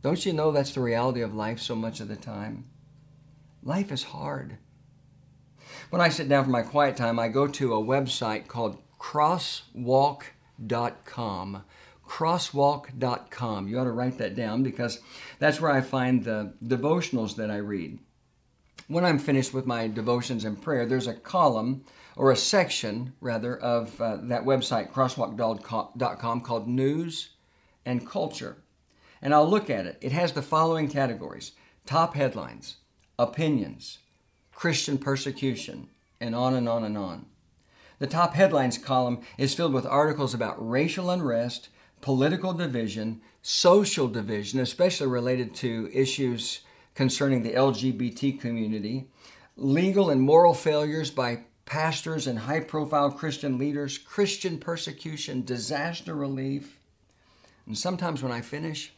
Don't 0.01 0.25
you 0.25 0.33
know 0.33 0.51
that's 0.51 0.73
the 0.73 0.81
reality 0.81 1.21
of 1.21 1.35
life 1.35 1.59
so 1.59 1.75
much 1.75 1.99
of 1.99 2.07
the 2.07 2.15
time? 2.15 2.65
Life 3.63 3.91
is 3.91 4.03
hard. 4.03 4.57
When 5.89 6.01
I 6.01 6.09
sit 6.09 6.29
down 6.29 6.45
for 6.45 6.49
my 6.49 6.61
quiet 6.61 6.95
time, 6.95 7.19
I 7.19 7.27
go 7.27 7.47
to 7.47 7.75
a 7.75 7.83
website 7.83 8.47
called 8.47 8.77
crosswalk.com. 8.99 11.63
Crosswalk.com. 12.07 13.67
You 13.67 13.79
ought 13.79 13.83
to 13.83 13.91
write 13.91 14.17
that 14.17 14.35
down 14.35 14.63
because 14.63 14.99
that's 15.37 15.61
where 15.61 15.71
I 15.71 15.81
find 15.81 16.23
the 16.23 16.53
devotionals 16.63 17.35
that 17.35 17.51
I 17.51 17.57
read. 17.57 17.99
When 18.89 19.05
I'm 19.05 19.19
finished 19.19 19.53
with 19.53 19.67
my 19.67 19.87
devotions 19.87 20.43
and 20.43 20.59
prayer, 20.59 20.85
there's 20.85 21.05
a 21.05 21.13
column 21.13 21.85
or 22.15 22.31
a 22.31 22.35
section, 22.35 23.13
rather, 23.21 23.55
of 23.55 24.01
uh, 24.01 24.17
that 24.23 24.43
website, 24.43 24.91
crosswalk.com, 24.91 26.41
called 26.41 26.67
News 26.67 27.29
and 27.85 28.05
Culture. 28.05 28.57
And 29.21 29.33
I'll 29.33 29.47
look 29.47 29.69
at 29.69 29.85
it. 29.85 29.99
It 30.01 30.11
has 30.11 30.33
the 30.33 30.41
following 30.41 30.89
categories 30.89 31.51
top 31.85 32.15
headlines, 32.15 32.77
opinions, 33.19 33.99
Christian 34.51 34.97
persecution, 34.97 35.89
and 36.19 36.33
on 36.33 36.55
and 36.55 36.67
on 36.67 36.83
and 36.83 36.97
on. 36.97 37.27
The 37.99 38.07
top 38.07 38.33
headlines 38.33 38.79
column 38.79 39.21
is 39.37 39.53
filled 39.53 39.73
with 39.73 39.85
articles 39.85 40.33
about 40.33 40.67
racial 40.67 41.11
unrest, 41.11 41.69
political 42.01 42.53
division, 42.53 43.21
social 43.43 44.07
division, 44.07 44.59
especially 44.59 45.07
related 45.07 45.53
to 45.55 45.91
issues 45.93 46.61
concerning 46.99 47.43
the 47.43 47.53
LGBT 47.53 48.41
community, 48.41 49.07
legal 49.55 50.09
and 50.09 50.21
moral 50.21 50.53
failures 50.53 51.09
by 51.09 51.39
pastors 51.63 52.27
and 52.27 52.39
high 52.39 52.59
profile 52.59 53.09
Christian 53.09 53.57
leaders, 53.57 53.97
Christian 53.97 54.57
persecution, 54.57 55.45
disaster 55.45 56.13
relief. 56.13 56.77
And 57.65 57.77
sometimes 57.77 58.21
when 58.21 58.33
I 58.33 58.41
finish, 58.41 58.91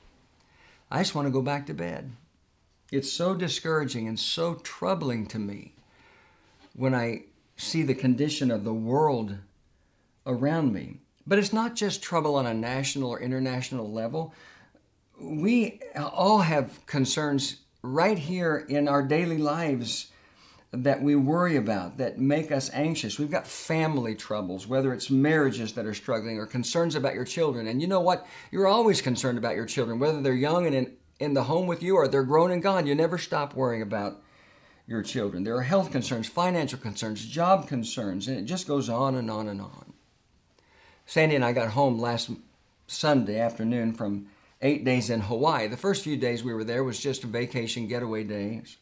I 0.89 0.97
just 0.97 1.13
want 1.13 1.27
to 1.27 1.31
go 1.31 1.43
back 1.43 1.67
to 1.67 1.75
bed. 1.75 2.09
It's 2.91 3.11
so 3.11 3.35
discouraging 3.35 4.07
and 4.07 4.19
so 4.19 4.55
troubling 4.55 5.27
to 5.27 5.37
me 5.37 5.75
when 6.75 6.95
I 6.95 7.25
see 7.55 7.83
the 7.83 7.93
condition 7.93 8.49
of 8.49 8.63
the 8.63 8.73
world 8.73 9.37
around 10.25 10.73
me. 10.73 11.01
But 11.27 11.37
it's 11.37 11.53
not 11.53 11.75
just 11.75 12.01
trouble 12.01 12.33
on 12.33 12.47
a 12.47 12.53
national 12.55 13.11
or 13.11 13.19
international 13.19 13.91
level. 13.91 14.33
We 15.19 15.81
all 15.95 16.39
have 16.39 16.83
concerns 16.87 17.57
right 17.81 18.17
here 18.17 18.65
in 18.69 18.87
our 18.87 19.01
daily 19.01 19.37
lives 19.37 20.07
that 20.71 21.01
we 21.01 21.15
worry 21.15 21.57
about, 21.57 21.97
that 21.97 22.17
make 22.17 22.51
us 22.51 22.69
anxious. 22.73 23.19
We've 23.19 23.29
got 23.29 23.45
family 23.45 24.15
troubles, 24.15 24.67
whether 24.67 24.93
it's 24.93 25.09
marriages 25.09 25.73
that 25.73 25.85
are 25.85 25.93
struggling 25.93 26.37
or 26.37 26.45
concerns 26.45 26.95
about 26.95 27.13
your 27.13 27.25
children. 27.25 27.67
And 27.67 27.81
you 27.81 27.87
know 27.87 27.99
what? 27.99 28.25
You're 28.51 28.67
always 28.67 29.01
concerned 29.01 29.37
about 29.37 29.55
your 29.55 29.65
children, 29.65 29.99
whether 29.99 30.21
they're 30.21 30.33
young 30.33 30.65
and 30.65 30.75
in, 30.75 30.93
in 31.19 31.33
the 31.33 31.43
home 31.43 31.67
with 31.67 31.83
you 31.83 31.97
or 31.97 32.07
they're 32.07 32.23
grown 32.23 32.51
and 32.51 32.63
gone. 32.63 32.87
You 32.87 32.95
never 32.95 33.17
stop 33.17 33.53
worrying 33.53 33.81
about 33.81 34.21
your 34.87 35.03
children. 35.03 35.43
There 35.43 35.55
are 35.55 35.63
health 35.63 35.91
concerns, 35.91 36.27
financial 36.27 36.79
concerns, 36.79 37.25
job 37.25 37.67
concerns, 37.67 38.29
and 38.29 38.37
it 38.37 38.45
just 38.45 38.67
goes 38.67 38.89
on 38.89 39.15
and 39.15 39.29
on 39.29 39.49
and 39.49 39.59
on. 39.59 39.93
Sandy 41.05 41.35
and 41.35 41.43
I 41.43 41.51
got 41.51 41.71
home 41.71 41.99
last 41.99 42.31
Sunday 42.87 43.39
afternoon 43.39 43.93
from 43.93 44.27
eight 44.61 44.85
days 44.85 45.09
in 45.09 45.21
Hawaii. 45.21 45.67
The 45.67 45.77
first 45.77 46.03
few 46.03 46.17
days 46.17 46.43
we 46.43 46.53
were 46.53 46.63
there 46.63 46.83
was 46.83 46.99
just 46.99 47.23
vacation 47.23 47.87
getaway 47.87 48.23
days. 48.23 48.77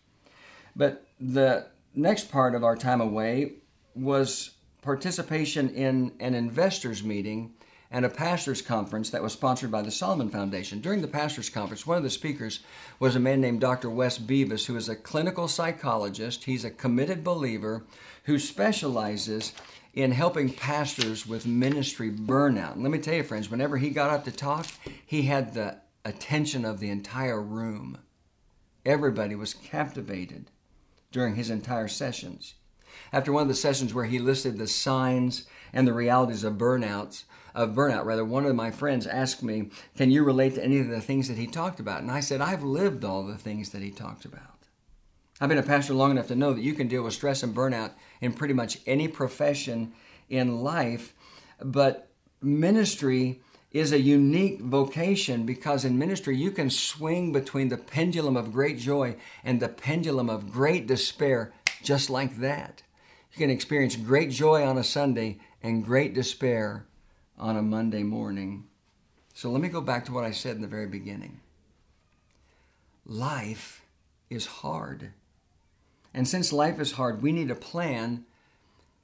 But 0.75 1.07
the 1.19 1.67
next 1.95 2.31
part 2.31 2.55
of 2.55 2.63
our 2.63 2.75
time 2.75 3.01
away 3.01 3.53
was 3.95 4.51
participation 4.81 5.69
in 5.69 6.13
an 6.19 6.33
investors 6.33 7.03
meeting 7.03 7.53
and 7.91 8.05
a 8.05 8.09
pastors 8.09 8.61
conference 8.61 9.09
that 9.09 9.23
was 9.23 9.33
sponsored 9.33 9.71
by 9.71 9.81
the 9.81 9.91
Solomon 9.91 10.29
Foundation. 10.29 10.79
During 10.79 11.01
the 11.01 11.07
pastors 11.07 11.49
conference, 11.49 11.87
one 11.87 11.97
of 11.97 12.03
the 12.03 12.09
speakers 12.09 12.59
was 12.99 13.15
a 13.15 13.19
man 13.19 13.41
named 13.41 13.61
Dr. 13.61 13.89
Wes 13.89 14.19
Beavis, 14.19 14.67
who 14.67 14.75
is 14.75 14.89
a 14.89 14.95
clinical 14.95 15.47
psychologist. 15.47 16.43
He's 16.43 16.63
a 16.63 16.69
committed 16.69 17.23
believer 17.23 17.83
who 18.25 18.37
specializes 18.37 19.53
in 19.93 20.11
helping 20.11 20.53
pastors 20.53 21.25
with 21.25 21.45
ministry 21.45 22.11
burnout. 22.11 22.73
And 22.73 22.83
let 22.83 22.91
me 22.91 22.99
tell 22.99 23.15
you, 23.15 23.23
friends, 23.23 23.49
whenever 23.49 23.77
he 23.77 23.89
got 23.89 24.11
up 24.11 24.23
to 24.25 24.31
talk, 24.31 24.67
he 25.05 25.23
had 25.23 25.53
the 25.53 25.81
attention 26.05 26.63
of 26.65 26.79
the 26.79 26.89
entire 26.89 27.41
room. 27.41 27.97
Everybody 28.85 29.35
was 29.35 29.53
captivated 29.53 30.51
during 31.11 31.35
his 31.35 31.49
entire 31.49 31.87
sessions. 31.87 32.55
After 33.11 33.31
one 33.31 33.43
of 33.43 33.47
the 33.47 33.55
sessions 33.55 33.93
where 33.93 34.05
he 34.05 34.19
listed 34.19 34.57
the 34.57 34.67
signs 34.67 35.45
and 35.73 35.87
the 35.87 35.93
realities 35.93 36.43
of 36.43 36.57
burnouts, 36.57 37.23
of 37.55 37.71
burnout 37.71 38.05
rather, 38.05 38.23
one 38.23 38.45
of 38.45 38.55
my 38.55 38.71
friends 38.71 39.07
asked 39.07 39.43
me, 39.43 39.69
"Can 39.97 40.11
you 40.11 40.23
relate 40.23 40.55
to 40.55 40.63
any 40.63 40.79
of 40.79 40.87
the 40.87 41.01
things 41.01 41.27
that 41.27 41.37
he 41.37 41.47
talked 41.47 41.79
about?" 41.79 42.01
And 42.01 42.11
I 42.11 42.19
said, 42.19 42.41
"I've 42.41 42.63
lived 42.63 43.03
all 43.03 43.23
the 43.23 43.37
things 43.37 43.71
that 43.71 43.81
he 43.81 43.91
talked 43.91 44.23
about." 44.23 44.58
I've 45.41 45.49
been 45.49 45.57
a 45.57 45.63
pastor 45.63 45.93
long 45.93 46.11
enough 46.11 46.27
to 46.27 46.35
know 46.35 46.53
that 46.53 46.61
you 46.61 46.73
can 46.73 46.87
deal 46.87 47.03
with 47.03 47.13
stress 47.13 47.43
and 47.43 47.55
burnout 47.55 47.91
in 48.19 48.33
pretty 48.33 48.53
much 48.53 48.79
any 48.85 49.07
profession 49.07 49.93
in 50.29 50.61
life, 50.61 51.13
but 51.63 52.09
ministry 52.41 53.41
is 53.71 53.91
a 53.91 54.01
unique 54.01 54.59
vocation 54.59 55.45
because 55.45 55.85
in 55.85 55.97
ministry 55.97 56.35
you 56.35 56.51
can 56.51 56.69
swing 56.69 57.31
between 57.31 57.69
the 57.69 57.77
pendulum 57.77 58.35
of 58.35 58.51
great 58.51 58.77
joy 58.77 59.15
and 59.43 59.59
the 59.59 59.69
pendulum 59.69 60.29
of 60.29 60.51
great 60.51 60.87
despair 60.87 61.53
just 61.83 62.09
like 62.09 62.37
that. 62.37 62.83
You 63.31 63.37
can 63.37 63.49
experience 63.49 63.95
great 63.95 64.31
joy 64.31 64.65
on 64.65 64.77
a 64.77 64.83
Sunday 64.83 65.39
and 65.61 65.85
great 65.85 66.13
despair 66.13 66.85
on 67.37 67.55
a 67.55 67.61
Monday 67.61 68.03
morning. 68.03 68.65
So 69.33 69.49
let 69.49 69.61
me 69.61 69.69
go 69.69 69.81
back 69.81 70.03
to 70.05 70.11
what 70.11 70.25
I 70.25 70.31
said 70.31 70.55
in 70.55 70.61
the 70.61 70.67
very 70.67 70.87
beginning. 70.87 71.39
Life 73.05 73.85
is 74.29 74.45
hard. 74.45 75.13
And 76.13 76.27
since 76.27 76.51
life 76.51 76.79
is 76.79 76.93
hard, 76.93 77.21
we 77.21 77.31
need 77.31 77.51
a 77.51 77.55
plan 77.55 78.25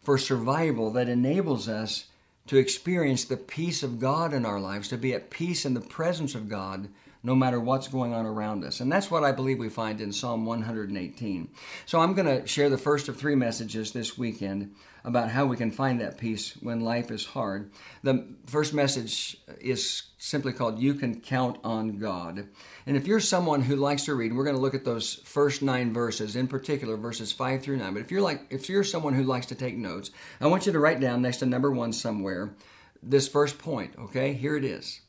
for 0.01 0.17
survival 0.17 0.91
that 0.91 1.09
enables 1.09 1.67
us 1.67 2.05
to 2.47 2.57
experience 2.57 3.25
the 3.25 3.38
peace 3.38 3.81
of 3.83 4.00
God 4.00 4.33
in 4.33 4.45
our 4.45 4.59
lives, 4.59 4.88
to 4.89 4.97
be 4.97 5.13
at 5.13 5.29
peace 5.29 5.65
in 5.65 5.74
the 5.74 5.81
presence 5.81 6.35
of 6.35 6.47
God 6.47 6.89
no 7.25 7.33
matter 7.33 7.59
what's 7.59 7.88
going 7.88 8.13
on 8.13 8.27
around 8.27 8.63
us. 8.63 8.79
And 8.79 8.91
that's 8.91 9.09
what 9.09 9.24
I 9.24 9.31
believe 9.31 9.57
we 9.57 9.67
find 9.67 10.00
in 10.00 10.13
Psalm 10.13 10.45
118. 10.45 11.50
So 11.88 12.00
I'm 12.00 12.13
going 12.13 12.27
to 12.27 12.45
share 12.45 12.69
the 12.69 12.77
first 12.77 13.07
of 13.09 13.17
three 13.17 13.33
messages 13.33 13.91
this 13.91 14.15
weekend 14.15 14.75
about 15.03 15.31
how 15.31 15.47
we 15.47 15.57
can 15.57 15.71
find 15.71 16.00
that 16.01 16.19
peace 16.19 16.53
when 16.62 16.81
life 16.81 17.09
is 17.09 17.25
hard. 17.25 17.71
The 18.03 18.27
first 18.45 18.75
message 18.75 19.38
is 19.65 20.03
simply 20.17 20.53
called 20.53 20.79
You 20.79 20.93
Can 20.93 21.19
Count 21.19 21.57
on 21.63 21.98
God. 21.98 22.48
And 22.86 22.95
if 22.95 23.07
you're 23.07 23.19
someone 23.19 23.62
who 23.62 23.75
likes 23.75 24.05
to 24.05 24.15
read, 24.15 24.34
we're 24.34 24.43
going 24.43 24.55
to 24.55 24.62
look 24.62 24.75
at 24.75 24.86
those 24.86 25.15
first 25.25 25.62
nine 25.62 25.93
verses, 25.93 26.36
in 26.36 26.48
particular 26.48 26.95
verses 26.98 27.31
five 27.31 27.63
through 27.63 27.77
nine. 27.77 27.93
But 27.93 28.01
if 28.01 28.12
you're 28.12 28.22
like 28.22 28.45
if 28.50 28.69
you're 28.69 28.84
someone 28.84 29.13
who 29.13 29.24
likes 29.24 29.48
to 29.48 29.55
take 29.55 29.75
notes, 29.75 30.12
I 30.39 30.48
want 30.48 30.65
you 30.65 30.72
to 30.72 30.79
write 30.79 31.00
down 31.00 31.22
next 31.22 31.38
to 31.38 31.45
number 31.45 31.72
one 31.72 31.93
somewhere 31.93 32.55
this 33.01 33.27
first 33.27 33.60
point, 33.60 33.93
okay? 34.00 34.34
Here 34.34 34.55
it 34.55 34.65
is. 34.65 35.01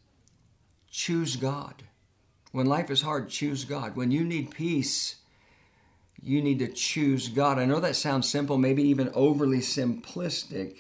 Choose 0.91 1.37
God. 1.37 1.85
When 2.53 2.67
life 2.67 2.91
is 2.91 3.03
hard, 3.03 3.29
choose 3.29 3.65
God. 3.65 3.97
When 3.97 4.11
you 4.11 4.25
need 4.25 4.51
peace, 4.51 5.17
you 6.23 6.43
need 6.43 6.59
to 6.61 6.69
choose 6.69 7.29
God. 7.29 7.59
I 7.59 7.67
know 7.67 7.81
that 7.81 7.97
sounds 7.97 8.29
simple, 8.29 8.59
maybe 8.59 8.83
even 8.83 9.11
overly 9.15 9.59
simplistic, 9.59 10.77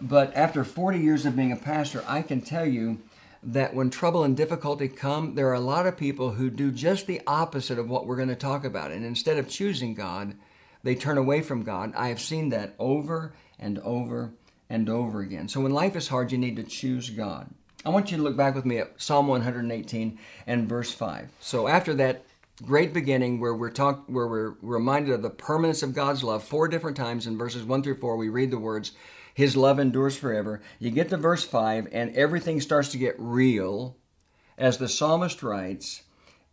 but 0.00 0.34
after 0.36 0.64
40 0.64 0.98
years 0.98 1.26
of 1.26 1.36
being 1.36 1.52
a 1.52 1.56
pastor, 1.56 2.04
I 2.06 2.22
can 2.22 2.40
tell 2.40 2.66
you 2.66 2.98
that 3.42 3.74
when 3.74 3.90
trouble 3.90 4.24
and 4.24 4.36
difficulty 4.36 4.88
come, 4.88 5.34
there 5.34 5.48
are 5.48 5.54
a 5.54 5.60
lot 5.60 5.86
of 5.86 5.96
people 5.96 6.32
who 6.32 6.50
do 6.50 6.70
just 6.70 7.06
the 7.06 7.22
opposite 7.26 7.78
of 7.78 7.88
what 7.88 8.06
we're 8.06 8.16
going 8.16 8.28
to 8.28 8.36
talk 8.36 8.64
about. 8.64 8.90
And 8.90 9.04
instead 9.04 9.38
of 9.38 9.48
choosing 9.48 9.94
God, 9.94 10.34
they 10.82 10.94
turn 10.94 11.18
away 11.18 11.42
from 11.42 11.62
God. 11.62 11.92
I 11.96 12.08
have 12.08 12.20
seen 12.20 12.50
that 12.50 12.74
over 12.78 13.32
and 13.58 13.78
over 13.80 14.32
and 14.68 14.88
over 14.88 15.20
again. 15.20 15.48
So 15.48 15.60
when 15.60 15.72
life 15.72 15.96
is 15.96 16.08
hard, 16.08 16.32
you 16.32 16.38
need 16.38 16.56
to 16.56 16.62
choose 16.62 17.10
God. 17.10 17.48
I 17.84 17.88
want 17.88 18.10
you 18.10 18.18
to 18.18 18.22
look 18.22 18.36
back 18.36 18.54
with 18.54 18.66
me 18.66 18.78
at 18.78 19.00
Psalm 19.00 19.26
118 19.26 20.18
and 20.46 20.68
verse 20.68 20.92
5. 20.92 21.30
So 21.40 21.66
after 21.66 21.94
that 21.94 22.24
great 22.62 22.92
beginning 22.92 23.40
where 23.40 23.54
we're 23.54 23.70
talk 23.70 24.04
where 24.06 24.26
we're 24.26 24.54
reminded 24.60 25.14
of 25.14 25.22
the 25.22 25.30
permanence 25.30 25.82
of 25.82 25.94
God's 25.94 26.22
love 26.22 26.44
four 26.44 26.68
different 26.68 26.96
times 26.96 27.26
in 27.26 27.38
verses 27.38 27.64
1 27.64 27.82
through 27.82 27.96
4 27.96 28.16
we 28.16 28.28
read 28.28 28.50
the 28.50 28.58
words 28.58 28.92
his 29.40 29.56
love 29.56 29.78
endures 29.78 30.16
forever 30.16 30.60
you 30.78 30.90
get 30.90 31.08
to 31.08 31.16
verse 31.16 31.44
5 31.44 31.88
and 31.92 32.14
everything 32.14 32.60
starts 32.60 32.90
to 32.90 32.98
get 32.98 33.14
real 33.18 33.96
as 34.58 34.78
the 34.78 34.88
psalmist 34.88 35.42
writes 35.42 36.02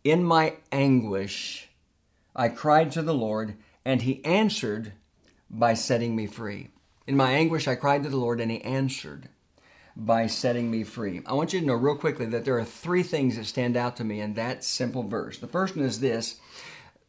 in 0.02 0.24
my 0.24 0.54
anguish 0.72 1.68
I 2.34 2.48
cried 2.48 2.92
to 2.92 3.02
the 3.02 3.14
Lord 3.14 3.56
and 3.84 4.02
he 4.02 4.24
answered 4.24 4.92
by 5.50 5.74
setting 5.74 6.16
me 6.16 6.26
free 6.26 6.70
in 7.06 7.16
my 7.16 7.32
anguish 7.32 7.68
I 7.68 7.74
cried 7.74 8.02
to 8.04 8.08
the 8.08 8.16
Lord 8.16 8.40
and 8.40 8.50
he 8.50 8.62
answered 8.62 9.28
by 10.00 10.28
setting 10.28 10.70
me 10.70 10.84
free. 10.84 11.20
I 11.26 11.34
want 11.34 11.52
you 11.52 11.58
to 11.58 11.66
know 11.66 11.74
real 11.74 11.96
quickly 11.96 12.26
that 12.26 12.44
there 12.44 12.56
are 12.56 12.64
three 12.64 13.02
things 13.02 13.36
that 13.36 13.46
stand 13.46 13.76
out 13.76 13.96
to 13.96 14.04
me 14.04 14.20
in 14.20 14.34
that 14.34 14.62
simple 14.62 15.02
verse. 15.02 15.38
The 15.38 15.48
first 15.48 15.74
one 15.76 15.84
is 15.84 15.98
this 15.98 16.40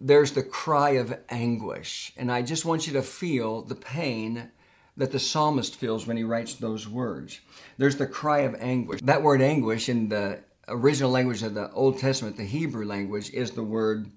there's 0.01 0.31
the 0.31 0.43
cry 0.43 0.91
of 0.91 1.17
anguish. 1.29 2.13
And 2.17 2.31
I 2.31 2.41
just 2.41 2.65
want 2.65 2.87
you 2.87 2.93
to 2.93 3.01
feel 3.01 3.61
the 3.61 3.75
pain 3.75 4.49
that 4.99 5.11
the 5.11 5.19
psalmist 5.19 5.75
feels 5.75 6.05
when 6.05 6.17
he 6.17 6.23
writes 6.23 6.53
those 6.53 6.87
words. 6.87 7.39
There's 7.77 7.95
the 7.95 8.05
cry 8.05 8.39
of 8.39 8.55
anguish. 8.59 9.01
That 9.01 9.23
word 9.23 9.41
anguish 9.41 9.87
in 9.87 10.09
the 10.09 10.41
original 10.67 11.09
language 11.09 11.41
of 11.41 11.53
the 11.53 11.71
Old 11.71 11.99
Testament, 11.99 12.35
the 12.37 12.43
Hebrew 12.43 12.85
language, 12.85 13.31
is 13.31 13.51
the 13.51 13.63
word 13.63 14.11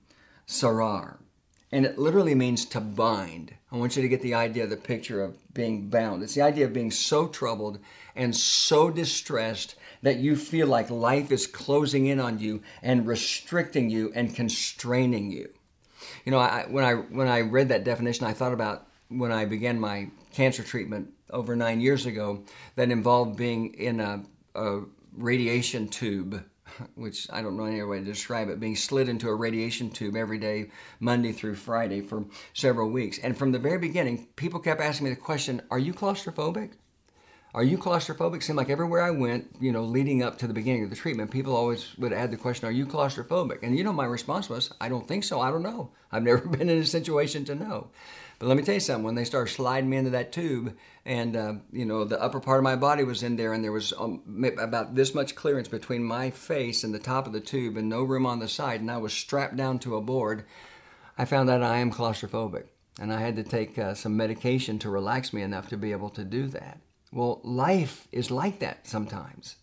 sarar. 0.46 1.18
And 1.70 1.86
it 1.86 1.98
literally 1.98 2.34
means 2.34 2.64
to 2.66 2.80
bind. 2.80 3.54
I 3.70 3.76
want 3.76 3.96
you 3.96 4.02
to 4.02 4.08
get 4.08 4.22
the 4.22 4.34
idea, 4.34 4.66
the 4.66 4.76
picture 4.76 5.22
of 5.22 5.36
being 5.54 5.88
bound. 5.88 6.22
It's 6.22 6.34
the 6.34 6.42
idea 6.42 6.66
of 6.66 6.74
being 6.74 6.90
so 6.90 7.28
troubled 7.28 7.78
and 8.14 8.36
so 8.36 8.90
distressed 8.90 9.76
that 10.02 10.18
you 10.18 10.34
feel 10.34 10.66
like 10.66 10.90
life 10.90 11.30
is 11.30 11.46
closing 11.46 12.06
in 12.06 12.18
on 12.18 12.40
you 12.40 12.60
and 12.82 13.06
restricting 13.06 13.88
you 13.88 14.12
and 14.14 14.34
constraining 14.34 15.30
you. 15.30 15.48
You 16.24 16.32
know, 16.32 16.38
I, 16.38 16.66
when 16.68 16.84
I 16.84 16.94
when 16.94 17.28
I 17.28 17.40
read 17.40 17.68
that 17.68 17.84
definition, 17.84 18.26
I 18.26 18.32
thought 18.32 18.52
about 18.52 18.88
when 19.08 19.30
I 19.30 19.44
began 19.44 19.78
my 19.78 20.08
cancer 20.32 20.62
treatment 20.62 21.10
over 21.30 21.54
nine 21.56 21.80
years 21.80 22.06
ago 22.06 22.44
that 22.76 22.90
involved 22.90 23.36
being 23.36 23.74
in 23.74 24.00
a, 24.00 24.22
a 24.54 24.80
radiation 25.16 25.88
tube 25.88 26.44
which 26.94 27.26
I 27.32 27.42
don't 27.42 27.56
know 27.56 27.64
any 27.64 27.80
other 27.80 27.88
way 27.88 27.98
to 27.98 28.04
describe 28.04 28.48
it, 28.48 28.60
being 28.60 28.76
slid 28.76 29.08
into 29.08 29.28
a 29.28 29.34
radiation 29.34 29.90
tube 29.90 30.16
every 30.16 30.38
day, 30.38 30.70
Monday 31.00 31.32
through 31.32 31.56
Friday 31.56 32.00
for 32.00 32.24
several 32.52 32.90
weeks. 32.90 33.18
And 33.18 33.36
from 33.36 33.52
the 33.52 33.58
very 33.58 33.78
beginning, 33.78 34.28
people 34.36 34.60
kept 34.60 34.80
asking 34.80 35.04
me 35.04 35.10
the 35.10 35.20
question, 35.20 35.62
Are 35.70 35.78
you 35.78 35.92
claustrophobic? 35.92 36.72
Are 37.54 37.64
you 37.64 37.76
claustrophobic? 37.76 38.42
Seemed 38.42 38.56
like 38.56 38.70
everywhere 38.70 39.02
I 39.02 39.10
went, 39.10 39.54
you 39.60 39.72
know, 39.72 39.84
leading 39.84 40.22
up 40.22 40.38
to 40.38 40.46
the 40.46 40.54
beginning 40.54 40.84
of 40.84 40.90
the 40.90 40.96
treatment, 40.96 41.30
people 41.30 41.54
always 41.54 41.96
would 41.98 42.12
add 42.12 42.30
the 42.30 42.38
question, 42.38 42.66
Are 42.66 42.72
you 42.72 42.86
claustrophobic? 42.86 43.62
And 43.62 43.76
you 43.76 43.84
know, 43.84 43.92
my 43.92 44.06
response 44.06 44.48
was, 44.48 44.72
I 44.80 44.88
don't 44.88 45.06
think 45.06 45.24
so. 45.24 45.40
I 45.40 45.50
don't 45.50 45.62
know. 45.62 45.90
I've 46.10 46.22
never 46.22 46.46
been 46.48 46.68
in 46.68 46.78
a 46.78 46.86
situation 46.86 47.44
to 47.46 47.54
know. 47.54 47.88
But 48.42 48.48
let 48.48 48.56
me 48.56 48.64
tell 48.64 48.74
you 48.74 48.80
something. 48.80 49.04
When 49.04 49.14
they 49.14 49.24
started 49.24 49.52
sliding 49.52 49.88
me 49.88 49.98
into 49.98 50.10
that 50.10 50.32
tube, 50.32 50.76
and 51.04 51.36
uh, 51.36 51.54
you 51.70 51.84
know 51.84 52.02
the 52.02 52.20
upper 52.20 52.40
part 52.40 52.58
of 52.58 52.64
my 52.64 52.74
body 52.74 53.04
was 53.04 53.22
in 53.22 53.36
there, 53.36 53.52
and 53.52 53.62
there 53.62 53.70
was 53.70 53.92
um, 53.96 54.20
about 54.58 54.96
this 54.96 55.14
much 55.14 55.36
clearance 55.36 55.68
between 55.68 56.02
my 56.02 56.30
face 56.30 56.82
and 56.82 56.92
the 56.92 56.98
top 56.98 57.28
of 57.28 57.32
the 57.32 57.40
tube, 57.40 57.76
and 57.76 57.88
no 57.88 58.02
room 58.02 58.26
on 58.26 58.40
the 58.40 58.48
side, 58.48 58.80
and 58.80 58.90
I 58.90 58.96
was 58.96 59.12
strapped 59.12 59.54
down 59.54 59.78
to 59.78 59.94
a 59.94 60.00
board. 60.00 60.44
I 61.16 61.24
found 61.24 61.50
out 61.50 61.62
I 61.62 61.78
am 61.78 61.92
claustrophobic, 61.92 62.64
and 62.98 63.12
I 63.12 63.20
had 63.20 63.36
to 63.36 63.44
take 63.44 63.78
uh, 63.78 63.94
some 63.94 64.16
medication 64.16 64.76
to 64.80 64.90
relax 64.90 65.32
me 65.32 65.42
enough 65.42 65.68
to 65.68 65.76
be 65.76 65.92
able 65.92 66.10
to 66.10 66.24
do 66.24 66.48
that. 66.48 66.80
Well, 67.12 67.40
life 67.44 68.08
is 68.10 68.32
like 68.32 68.58
that 68.58 68.88
sometimes. 68.88 69.54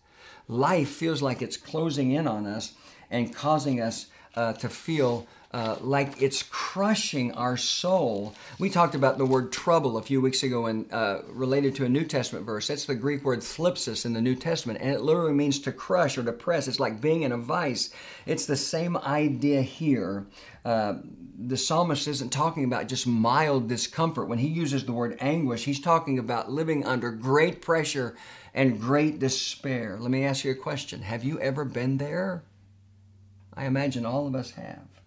Life 0.48 0.88
feels 0.88 1.20
like 1.20 1.42
it's 1.42 1.58
closing 1.58 2.12
in 2.12 2.26
on 2.26 2.46
us 2.46 2.72
and 3.10 3.34
causing 3.34 3.78
us 3.78 4.06
uh, 4.34 4.54
to 4.54 4.70
feel 4.70 5.26
uh, 5.52 5.76
like 5.80 6.22
it's 6.22 6.44
crushing 6.44 7.32
our 7.32 7.56
soul. 7.56 8.34
We 8.60 8.70
talked 8.70 8.94
about 8.94 9.18
the 9.18 9.26
word 9.26 9.50
trouble 9.50 9.96
a 9.96 10.02
few 10.02 10.20
weeks 10.20 10.44
ago 10.44 10.66
and 10.66 10.92
uh, 10.92 11.22
related 11.28 11.74
to 11.76 11.84
a 11.84 11.88
New 11.88 12.04
Testament 12.04 12.46
verse. 12.46 12.68
That's 12.68 12.84
the 12.84 12.94
Greek 12.94 13.24
word 13.24 13.40
thlipsis 13.40 14.06
in 14.06 14.12
the 14.12 14.20
New 14.20 14.36
Testament, 14.36 14.80
and 14.80 14.90
it 14.90 15.00
literally 15.00 15.32
means 15.32 15.58
to 15.60 15.72
crush 15.72 16.16
or 16.16 16.22
to 16.22 16.32
press. 16.32 16.68
It's 16.68 16.78
like 16.78 17.00
being 17.00 17.22
in 17.22 17.32
a 17.32 17.36
vice. 17.36 17.90
It's 18.26 18.46
the 18.46 18.56
same 18.56 18.96
idea 18.98 19.62
here. 19.62 20.26
Uh, 20.64 20.98
the 21.36 21.56
psalmist 21.56 22.06
isn't 22.06 22.30
talking 22.30 22.64
about 22.64 22.86
just 22.86 23.06
mild 23.06 23.68
discomfort. 23.68 24.28
When 24.28 24.38
he 24.38 24.48
uses 24.48 24.84
the 24.84 24.92
word 24.92 25.16
anguish, 25.20 25.64
he's 25.64 25.80
talking 25.80 26.18
about 26.18 26.52
living 26.52 26.84
under 26.84 27.10
great 27.10 27.60
pressure 27.60 28.14
and 28.54 28.80
great 28.80 29.18
despair. 29.18 29.96
Let 29.98 30.12
me 30.12 30.24
ask 30.24 30.44
you 30.44 30.52
a 30.52 30.54
question 30.54 31.02
Have 31.02 31.24
you 31.24 31.40
ever 31.40 31.64
been 31.64 31.96
there? 31.96 32.44
I 33.52 33.64
imagine 33.64 34.06
all 34.06 34.28
of 34.28 34.36
us 34.36 34.52
have. 34.52 34.99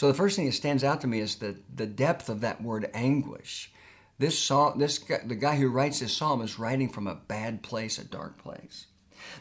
So 0.00 0.08
the 0.08 0.14
first 0.14 0.34
thing 0.34 0.46
that 0.46 0.52
stands 0.52 0.82
out 0.82 1.02
to 1.02 1.06
me 1.06 1.20
is 1.20 1.36
the, 1.36 1.56
the 1.76 1.84
depth 1.84 2.30
of 2.30 2.40
that 2.40 2.62
word 2.62 2.88
anguish. 2.94 3.70
This 4.18 4.38
psalm, 4.38 4.78
this 4.78 4.98
guy, 4.98 5.20
the 5.22 5.34
guy 5.34 5.56
who 5.56 5.68
writes 5.68 6.00
this 6.00 6.16
psalm 6.16 6.40
is 6.40 6.58
writing 6.58 6.88
from 6.88 7.06
a 7.06 7.16
bad 7.16 7.62
place, 7.62 7.98
a 7.98 8.04
dark 8.04 8.38
place. 8.38 8.86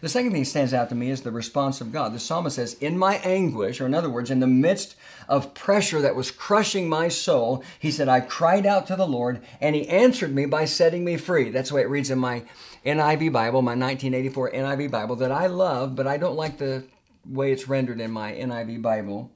The 0.02 0.10
second 0.10 0.34
thing 0.34 0.42
that 0.42 0.50
stands 0.50 0.74
out 0.74 0.90
to 0.90 0.96
me 0.96 1.12
is 1.12 1.22
the 1.22 1.32
response 1.32 1.80
of 1.80 1.94
God. 1.94 2.14
The 2.14 2.20
psalmist 2.20 2.58
says, 2.58 2.74
In 2.74 2.98
my 2.98 3.20
anguish, 3.20 3.80
or 3.80 3.86
in 3.86 3.94
other 3.94 4.10
words, 4.10 4.30
in 4.30 4.42
the 4.42 4.48
midst 4.48 4.98
of 5.30 5.54
pressure 5.54 6.02
that 6.02 6.18
was 6.18 6.30
crushing 6.30 6.90
my 6.90 7.08
soul, 7.08 7.64
he 7.80 7.90
said, 7.90 8.10
I 8.10 8.20
cried 8.20 8.66
out 8.66 8.86
to 8.88 8.98
the 8.98 9.08
Lord, 9.08 9.42
and 9.62 9.78
he 9.78 9.88
answered 9.88 10.36
me 10.36 10.46
by 10.46 10.66
setting 10.66 11.06
me 11.06 11.16
free. 11.16 11.52
That's 11.52 11.70
the 11.70 11.76
way 11.76 11.84
it 11.84 11.90
reads 11.90 12.12
in 12.12 12.20
my 12.20 12.44
NIV 12.86 13.32
Bible, 13.32 13.62
my 13.62 13.76
1984 13.76 14.52
NIV 14.52 14.92
Bible, 14.92 15.16
that 15.16 15.32
I 15.32 15.48
love, 15.48 15.96
but 15.96 16.06
I 16.06 16.18
don't 16.18 16.36
like 16.36 16.58
the 16.58 16.84
way 17.26 17.54
it's 17.54 17.70
rendered 17.70 18.02
in 18.02 18.12
my 18.12 18.34
NIV 18.34 18.82
Bible. 18.82 19.32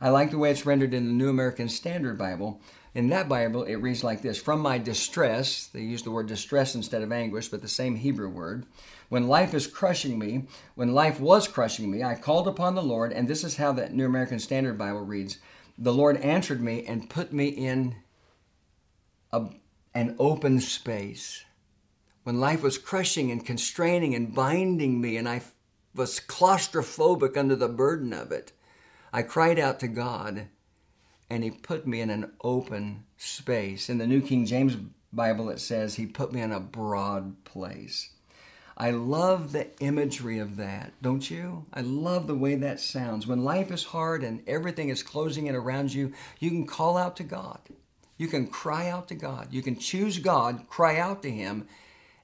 I 0.00 0.08
like 0.08 0.30
the 0.30 0.38
way 0.38 0.50
it's 0.50 0.64
rendered 0.64 0.94
in 0.94 1.06
the 1.06 1.12
New 1.12 1.28
American 1.28 1.68
Standard 1.68 2.16
Bible. 2.16 2.60
In 2.94 3.10
that 3.10 3.28
Bible, 3.28 3.64
it 3.64 3.76
reads 3.76 4.02
like 4.02 4.22
this 4.22 4.40
From 4.40 4.60
my 4.60 4.78
distress, 4.78 5.66
they 5.66 5.82
use 5.82 6.02
the 6.02 6.10
word 6.10 6.26
distress 6.26 6.74
instead 6.74 7.02
of 7.02 7.12
anguish, 7.12 7.48
but 7.48 7.60
the 7.60 7.68
same 7.68 7.96
Hebrew 7.96 8.30
word. 8.30 8.64
When 9.10 9.28
life 9.28 9.52
is 9.52 9.66
crushing 9.66 10.18
me, 10.18 10.46
when 10.74 10.94
life 10.94 11.20
was 11.20 11.46
crushing 11.46 11.90
me, 11.90 12.02
I 12.02 12.14
called 12.14 12.48
upon 12.48 12.74
the 12.74 12.82
Lord, 12.82 13.12
and 13.12 13.28
this 13.28 13.44
is 13.44 13.56
how 13.56 13.72
the 13.72 13.90
New 13.90 14.06
American 14.06 14.38
Standard 14.38 14.78
Bible 14.78 15.04
reads 15.04 15.38
The 15.76 15.92
Lord 15.92 16.16
answered 16.16 16.62
me 16.62 16.86
and 16.86 17.10
put 17.10 17.32
me 17.32 17.48
in 17.48 17.96
a, 19.32 19.50
an 19.94 20.16
open 20.18 20.60
space. 20.60 21.44
When 22.22 22.40
life 22.40 22.62
was 22.62 22.78
crushing 22.78 23.30
and 23.30 23.44
constraining 23.44 24.14
and 24.14 24.34
binding 24.34 25.00
me, 25.00 25.16
and 25.16 25.28
I 25.28 25.42
was 25.94 26.20
claustrophobic 26.20 27.36
under 27.36 27.56
the 27.56 27.68
burden 27.68 28.12
of 28.12 28.32
it, 28.32 28.52
I 29.12 29.22
cried 29.22 29.58
out 29.58 29.80
to 29.80 29.88
God, 29.88 30.48
and 31.28 31.44
He 31.44 31.50
put 31.50 31.86
me 31.86 32.00
in 32.00 32.10
an 32.10 32.32
open 32.42 33.04
space. 33.16 33.88
In 33.88 33.98
the 33.98 34.06
New 34.06 34.20
King 34.20 34.46
James 34.46 34.76
Bible, 35.12 35.50
it 35.50 35.60
says, 35.60 35.94
He 35.94 36.06
put 36.06 36.32
me 36.32 36.40
in 36.40 36.52
a 36.52 36.60
broad 36.60 37.44
place. 37.44 38.10
I 38.76 38.92
love 38.92 39.52
the 39.52 39.68
imagery 39.80 40.38
of 40.38 40.56
that, 40.56 40.92
don't 41.02 41.30
you? 41.30 41.66
I 41.74 41.82
love 41.82 42.26
the 42.26 42.34
way 42.34 42.54
that 42.54 42.80
sounds. 42.80 43.26
When 43.26 43.44
life 43.44 43.70
is 43.70 43.84
hard 43.84 44.24
and 44.24 44.42
everything 44.48 44.88
is 44.88 45.02
closing 45.02 45.48
in 45.48 45.54
around 45.54 45.92
you, 45.92 46.14
you 46.38 46.48
can 46.48 46.66
call 46.66 46.96
out 46.96 47.16
to 47.16 47.22
God. 47.22 47.58
You 48.16 48.28
can 48.28 48.46
cry 48.46 48.88
out 48.88 49.08
to 49.08 49.14
God. 49.14 49.48
You 49.50 49.60
can 49.60 49.78
choose 49.78 50.18
God, 50.18 50.66
cry 50.68 50.98
out 50.98 51.22
to 51.22 51.30
Him, 51.30 51.68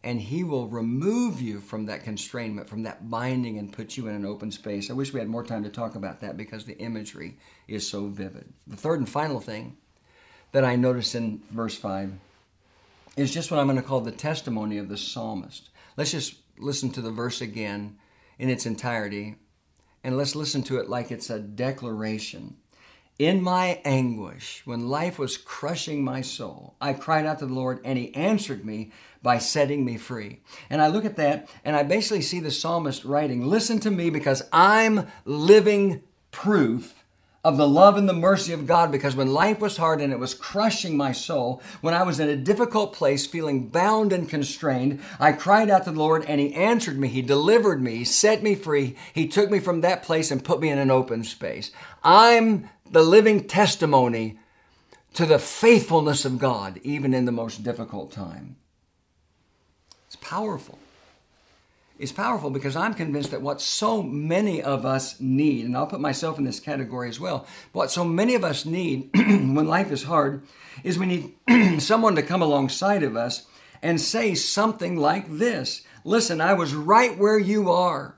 and 0.06 0.20
He 0.20 0.44
will 0.44 0.68
remove 0.68 1.42
you 1.42 1.58
from 1.58 1.86
that 1.86 2.04
constrainment, 2.04 2.68
from 2.68 2.84
that 2.84 3.10
binding, 3.10 3.58
and 3.58 3.72
put 3.72 3.96
you 3.96 4.06
in 4.06 4.14
an 4.14 4.24
open 4.24 4.52
space. 4.52 4.88
I 4.88 4.92
wish 4.92 5.12
we 5.12 5.18
had 5.18 5.28
more 5.28 5.42
time 5.42 5.64
to 5.64 5.68
talk 5.68 5.96
about 5.96 6.20
that 6.20 6.36
because 6.36 6.64
the 6.64 6.78
imagery 6.78 7.38
is 7.66 7.88
so 7.88 8.06
vivid. 8.06 8.52
The 8.68 8.76
third 8.76 9.00
and 9.00 9.08
final 9.08 9.40
thing 9.40 9.76
that 10.52 10.64
I 10.64 10.76
notice 10.76 11.16
in 11.16 11.42
verse 11.50 11.76
5 11.76 12.12
is 13.16 13.34
just 13.34 13.50
what 13.50 13.58
I'm 13.58 13.66
going 13.66 13.78
to 13.78 13.82
call 13.82 14.00
the 14.00 14.12
testimony 14.12 14.78
of 14.78 14.88
the 14.88 14.96
psalmist. 14.96 15.70
Let's 15.96 16.12
just 16.12 16.36
listen 16.56 16.90
to 16.90 17.00
the 17.00 17.10
verse 17.10 17.40
again 17.40 17.98
in 18.38 18.48
its 18.48 18.64
entirety, 18.64 19.34
and 20.04 20.16
let's 20.16 20.36
listen 20.36 20.62
to 20.64 20.78
it 20.78 20.88
like 20.88 21.10
it's 21.10 21.30
a 21.30 21.40
declaration. 21.40 22.58
In 23.18 23.42
my 23.42 23.80
anguish, 23.82 24.60
when 24.66 24.88
life 24.88 25.18
was 25.18 25.38
crushing 25.38 26.04
my 26.04 26.20
soul, 26.20 26.74
I 26.82 26.92
cried 26.92 27.24
out 27.24 27.38
to 27.38 27.46
the 27.46 27.54
Lord, 27.54 27.80
and 27.82 27.98
He 27.98 28.14
answered 28.14 28.64
me 28.66 28.92
by 29.22 29.38
setting 29.38 29.86
me 29.86 29.96
free. 29.96 30.40
And 30.68 30.82
I 30.82 30.88
look 30.88 31.06
at 31.06 31.16
that 31.16 31.48
and 31.64 31.74
I 31.74 31.82
basically 31.82 32.22
see 32.22 32.40
the 32.40 32.50
psalmist 32.50 33.04
writing, 33.04 33.46
Listen 33.46 33.80
to 33.80 33.90
me 33.90 34.10
because 34.10 34.42
I'm 34.52 35.06
living 35.24 36.02
proof 36.30 37.02
of 37.42 37.56
the 37.56 37.66
love 37.66 37.96
and 37.96 38.08
the 38.08 38.12
mercy 38.12 38.52
of 38.52 38.66
God. 38.66 38.92
Because 38.92 39.16
when 39.16 39.32
life 39.32 39.60
was 39.60 39.78
hard 39.78 40.00
and 40.00 40.12
it 40.12 40.18
was 40.18 40.34
crushing 40.34 40.96
my 40.96 41.12
soul, 41.12 41.62
when 41.80 41.94
I 41.94 42.02
was 42.02 42.20
in 42.20 42.28
a 42.28 42.36
difficult 42.36 42.92
place, 42.92 43.26
feeling 43.26 43.68
bound 43.68 44.12
and 44.12 44.28
constrained, 44.28 45.00
I 45.18 45.32
cried 45.32 45.70
out 45.70 45.84
to 45.84 45.90
the 45.90 45.98
Lord 45.98 46.24
and 46.26 46.38
He 46.38 46.54
answered 46.54 46.98
me. 46.98 47.08
He 47.08 47.22
delivered 47.22 47.80
me. 47.80 47.96
He 47.96 48.04
set 48.04 48.42
me 48.42 48.54
free. 48.54 48.94
He 49.14 49.26
took 49.26 49.50
me 49.50 49.58
from 49.58 49.80
that 49.80 50.02
place 50.02 50.30
and 50.30 50.44
put 50.44 50.60
me 50.60 50.68
in 50.68 50.78
an 50.78 50.90
open 50.90 51.24
space. 51.24 51.70
I'm 52.04 52.68
the 52.90 53.02
living 53.02 53.44
testimony 53.46 54.38
to 55.14 55.26
the 55.26 55.38
faithfulness 55.38 56.24
of 56.24 56.38
God, 56.38 56.80
even 56.82 57.14
in 57.14 57.24
the 57.24 57.32
most 57.32 57.62
difficult 57.62 58.12
time. 58.12 58.56
It's 60.06 60.16
powerful. 60.16 60.78
It's 61.98 62.12
powerful 62.12 62.50
because 62.50 62.76
I'm 62.76 62.92
convinced 62.92 63.30
that 63.30 63.40
what 63.40 63.62
so 63.62 64.02
many 64.02 64.62
of 64.62 64.84
us 64.84 65.18
need, 65.18 65.64
and 65.64 65.74
I'll 65.74 65.86
put 65.86 66.00
myself 66.00 66.38
in 66.38 66.44
this 66.44 66.60
category 66.60 67.08
as 67.08 67.18
well, 67.18 67.46
what 67.72 67.90
so 67.90 68.04
many 68.04 68.34
of 68.34 68.44
us 68.44 68.66
need 68.66 69.10
when 69.14 69.66
life 69.66 69.90
is 69.90 70.02
hard 70.02 70.42
is 70.84 70.98
we 70.98 71.06
need 71.48 71.80
someone 71.82 72.14
to 72.16 72.22
come 72.22 72.42
alongside 72.42 73.02
of 73.02 73.16
us 73.16 73.46
and 73.82 74.00
say 74.00 74.34
something 74.34 74.96
like 74.96 75.24
this 75.28 75.82
Listen, 76.04 76.40
I 76.40 76.52
was 76.52 76.72
right 76.72 77.18
where 77.18 77.38
you 77.38 77.68
are 77.70 78.16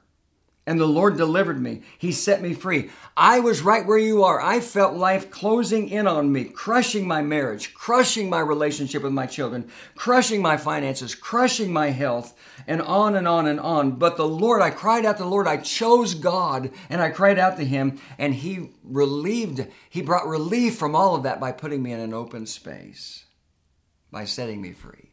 and 0.68 0.78
the 0.78 0.86
Lord 0.86 1.16
delivered 1.16 1.58
me. 1.62 1.80
He 1.96 2.12
set 2.12 2.42
me 2.42 2.52
free. 2.52 2.90
I 3.16 3.40
was 3.40 3.62
right 3.62 3.86
where 3.86 3.96
you 3.96 4.22
are. 4.22 4.38
I 4.38 4.60
felt 4.60 4.92
life 4.94 5.30
closing 5.30 5.88
in 5.88 6.06
on 6.06 6.30
me, 6.30 6.44
crushing 6.44 7.08
my 7.08 7.22
marriage, 7.22 7.72
crushing 7.72 8.28
my 8.28 8.40
relationship 8.40 9.02
with 9.02 9.14
my 9.14 9.24
children, 9.24 9.70
crushing 9.94 10.42
my 10.42 10.58
finances, 10.58 11.14
crushing 11.14 11.72
my 11.72 11.88
health, 11.88 12.38
and 12.66 12.82
on 12.82 13.16
and 13.16 13.26
on 13.26 13.46
and 13.46 13.58
on. 13.58 13.92
But 13.92 14.18
the 14.18 14.28
Lord, 14.28 14.60
I 14.60 14.68
cried 14.68 15.06
out 15.06 15.16
to 15.16 15.22
the 15.22 15.28
Lord. 15.30 15.46
I 15.46 15.56
chose 15.56 16.12
God 16.12 16.70
and 16.90 17.00
I 17.00 17.08
cried 17.08 17.38
out 17.38 17.56
to 17.56 17.64
Him, 17.64 17.98
and 18.18 18.34
He 18.34 18.68
relieved, 18.84 19.66
He 19.88 20.02
brought 20.02 20.28
relief 20.28 20.76
from 20.76 20.94
all 20.94 21.14
of 21.14 21.22
that 21.22 21.40
by 21.40 21.50
putting 21.50 21.82
me 21.82 21.92
in 21.92 22.00
an 22.00 22.12
open 22.12 22.44
space, 22.44 23.24
by 24.12 24.26
setting 24.26 24.60
me 24.60 24.72
free. 24.72 25.12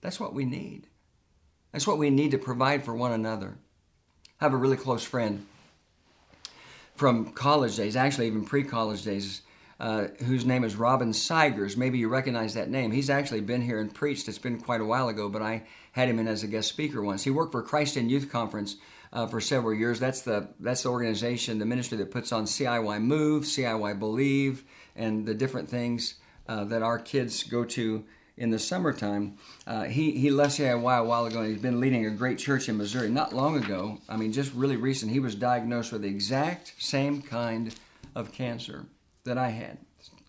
That's 0.00 0.18
what 0.18 0.34
we 0.34 0.44
need. 0.44 0.88
That's 1.70 1.86
what 1.86 1.98
we 1.98 2.10
need 2.10 2.32
to 2.32 2.38
provide 2.38 2.84
for 2.84 2.92
one 2.92 3.12
another. 3.12 3.58
I 4.44 4.46
have 4.46 4.52
a 4.52 4.58
really 4.58 4.76
close 4.76 5.02
friend 5.02 5.46
from 6.96 7.32
college 7.32 7.76
days, 7.76 7.96
actually 7.96 8.26
even 8.26 8.44
pre-college 8.44 9.02
days. 9.02 9.40
uh, 9.80 10.08
whose 10.26 10.44
name 10.44 10.64
is 10.64 10.76
Robin 10.76 11.12
Sigers. 11.12 11.78
Maybe 11.78 11.98
you 11.98 12.08
recognize 12.08 12.52
that 12.52 12.68
name. 12.68 12.92
He's 12.92 13.08
actually 13.08 13.40
been 13.40 13.62
here 13.62 13.80
and 13.80 13.92
preached. 13.92 14.28
It's 14.28 14.38
been 14.38 14.60
quite 14.60 14.82
a 14.82 14.84
while 14.84 15.08
ago, 15.08 15.30
but 15.30 15.40
I 15.40 15.62
had 15.92 16.10
him 16.10 16.18
in 16.18 16.28
as 16.28 16.42
a 16.42 16.46
guest 16.46 16.68
speaker 16.68 17.02
once. 17.02 17.24
He 17.24 17.30
worked 17.30 17.52
for 17.52 17.62
Christ 17.62 17.96
in 17.96 18.10
Youth 18.10 18.30
Conference 18.30 18.76
uh, 19.14 19.26
for 19.26 19.40
several 19.40 19.72
years. 19.72 19.98
That's 19.98 20.20
the 20.20 20.48
that's 20.60 20.82
the 20.82 20.90
organization, 20.90 21.58
the 21.58 21.64
ministry 21.64 21.96
that 21.98 22.10
puts 22.10 22.32
on 22.32 22.44
CIY 22.44 23.00
Move, 23.02 23.44
CIY 23.44 23.98
Believe, 23.98 24.62
and 24.94 25.24
the 25.24 25.34
different 25.34 25.70
things 25.70 26.16
uh, 26.48 26.64
that 26.64 26.82
our 26.82 26.98
kids 26.98 27.44
go 27.44 27.64
to 27.64 28.04
in 28.36 28.50
the 28.50 28.58
summertime. 28.58 29.36
Uh, 29.66 29.84
he, 29.84 30.12
he 30.12 30.30
left 30.30 30.58
CIY 30.58 30.98
a 30.98 31.04
while 31.04 31.26
ago 31.26 31.40
and 31.40 31.52
he's 31.52 31.62
been 31.62 31.80
leading 31.80 32.06
a 32.06 32.10
great 32.10 32.38
church 32.38 32.68
in 32.68 32.76
Missouri. 32.76 33.08
Not 33.08 33.32
long 33.32 33.56
ago, 33.56 33.98
I 34.08 34.16
mean, 34.16 34.32
just 34.32 34.52
really 34.54 34.76
recent, 34.76 35.12
he 35.12 35.20
was 35.20 35.34
diagnosed 35.34 35.92
with 35.92 36.02
the 36.02 36.08
exact 36.08 36.74
same 36.78 37.22
kind 37.22 37.74
of 38.14 38.32
cancer 38.32 38.86
that 39.24 39.38
I 39.38 39.50
had. 39.50 39.78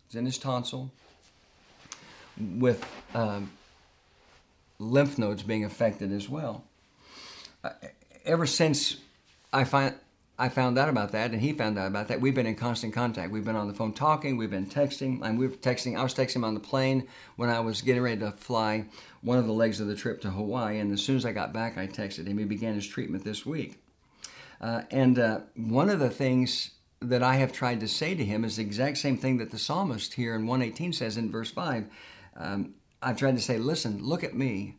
It's 0.07 0.15
in 0.15 0.25
his 0.25 0.37
tonsil 0.37 0.91
with 2.37 2.85
um, 3.13 3.51
lymph 4.79 5.17
nodes 5.17 5.43
being 5.43 5.65
affected 5.65 6.11
as 6.11 6.29
well. 6.29 6.63
Uh, 7.63 7.69
ever 8.25 8.45
since 8.45 8.97
I 9.51 9.63
find 9.63 9.95
I 10.37 10.49
found 10.49 10.77
out 10.77 10.89
about 10.89 11.13
that, 11.13 11.31
and 11.31 11.39
he 11.39 11.53
found 11.53 11.79
out 11.79 11.87
about 11.87 12.09
that. 12.09 12.19
We've 12.19 12.35
been 12.35 12.45
in 12.45 12.55
constant 12.55 12.93
contact. 12.93 13.31
We've 13.31 13.45
been 13.45 13.55
on 13.55 13.69
the 13.69 13.73
phone 13.73 13.93
talking. 13.93 14.35
We've 14.35 14.49
been 14.49 14.65
texting. 14.65 15.21
And 15.23 15.39
we 15.39 15.47
were 15.47 15.55
texting. 15.55 15.97
I 15.97 16.03
was 16.03 16.13
texting 16.13 16.37
him 16.37 16.43
on 16.43 16.55
the 16.55 16.59
plane 16.59 17.07
when 17.37 17.49
I 17.49 17.61
was 17.61 17.81
getting 17.81 18.01
ready 18.01 18.19
to 18.19 18.31
fly 18.33 18.85
one 19.21 19.37
of 19.37 19.47
the 19.47 19.53
legs 19.53 19.79
of 19.79 19.87
the 19.87 19.95
trip 19.95 20.19
to 20.21 20.31
Hawaii. 20.31 20.79
And 20.79 20.91
as 20.91 21.01
soon 21.01 21.15
as 21.15 21.25
I 21.25 21.31
got 21.31 21.53
back, 21.53 21.77
I 21.77 21.87
texted 21.87 22.27
him. 22.27 22.37
He 22.37 22.43
began 22.43 22.75
his 22.75 22.85
treatment 22.85 23.23
this 23.23 23.45
week. 23.45 23.79
Uh, 24.59 24.81
and 24.91 25.17
uh, 25.17 25.39
one 25.55 25.89
of 25.89 25.99
the 25.99 26.09
things 26.09 26.71
that 26.99 27.23
I 27.23 27.35
have 27.35 27.53
tried 27.53 27.79
to 27.79 27.87
say 27.87 28.13
to 28.13 28.25
him 28.25 28.43
is 28.43 28.57
the 28.57 28.63
exact 28.63 28.97
same 28.97 29.17
thing 29.17 29.37
that 29.37 29.51
the 29.51 29.57
psalmist 29.57 30.15
here 30.15 30.35
in 30.35 30.47
118 30.47 30.91
says 30.91 31.15
in 31.15 31.31
verse 31.31 31.51
5. 31.51 31.85
Um, 32.35 32.75
I've 33.01 33.17
tried 33.17 33.35
to 33.35 33.41
say, 33.41 33.57
listen, 33.57 34.03
look 34.03 34.23
at 34.23 34.33
me. 34.33 34.75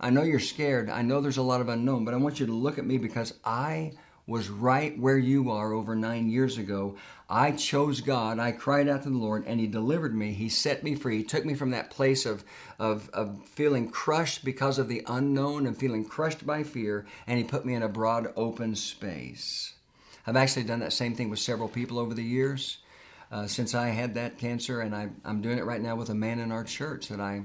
I 0.00 0.10
know 0.10 0.22
you're 0.22 0.40
scared. 0.40 0.90
I 0.90 1.02
know 1.02 1.20
there's 1.20 1.36
a 1.36 1.42
lot 1.42 1.60
of 1.60 1.68
unknown, 1.68 2.04
but 2.04 2.14
I 2.14 2.16
want 2.16 2.40
you 2.40 2.46
to 2.46 2.52
look 2.52 2.78
at 2.78 2.86
me 2.86 2.98
because 2.98 3.34
I 3.44 3.92
was 4.28 4.50
right 4.50 4.96
where 4.98 5.16
you 5.16 5.50
are 5.50 5.72
over 5.72 5.96
nine 5.96 6.28
years 6.28 6.58
ago. 6.58 6.94
I 7.30 7.52
chose 7.52 8.02
God. 8.02 8.38
I 8.38 8.52
cried 8.52 8.86
out 8.86 9.02
to 9.04 9.08
the 9.08 9.16
Lord, 9.16 9.44
and 9.46 9.58
He 9.58 9.66
delivered 9.66 10.14
me. 10.14 10.34
He 10.34 10.50
set 10.50 10.84
me 10.84 10.94
free. 10.94 11.18
He 11.18 11.24
took 11.24 11.46
me 11.46 11.54
from 11.54 11.70
that 11.70 11.90
place 11.90 12.26
of, 12.26 12.44
of, 12.78 13.08
of 13.14 13.42
feeling 13.48 13.88
crushed 13.88 14.44
because 14.44 14.78
of 14.78 14.86
the 14.86 15.02
unknown 15.06 15.66
and 15.66 15.76
feeling 15.76 16.04
crushed 16.04 16.46
by 16.46 16.62
fear, 16.62 17.06
and 17.26 17.38
He 17.38 17.44
put 17.44 17.64
me 17.64 17.72
in 17.72 17.82
a 17.82 17.88
broad, 17.88 18.30
open 18.36 18.76
space. 18.76 19.72
I've 20.26 20.36
actually 20.36 20.64
done 20.64 20.80
that 20.80 20.92
same 20.92 21.14
thing 21.14 21.30
with 21.30 21.38
several 21.38 21.68
people 21.68 21.98
over 21.98 22.12
the 22.12 22.22
years. 22.22 22.78
Uh, 23.32 23.46
since 23.46 23.74
I 23.74 23.88
had 23.88 24.14
that 24.14 24.38
cancer, 24.38 24.80
and 24.80 24.94
I, 24.94 25.08
I'm 25.24 25.40
doing 25.40 25.58
it 25.58 25.64
right 25.64 25.80
now 25.80 25.96
with 25.96 26.10
a 26.10 26.14
man 26.14 26.38
in 26.38 26.52
our 26.52 26.64
church 26.64 27.08
that 27.08 27.20
I 27.20 27.42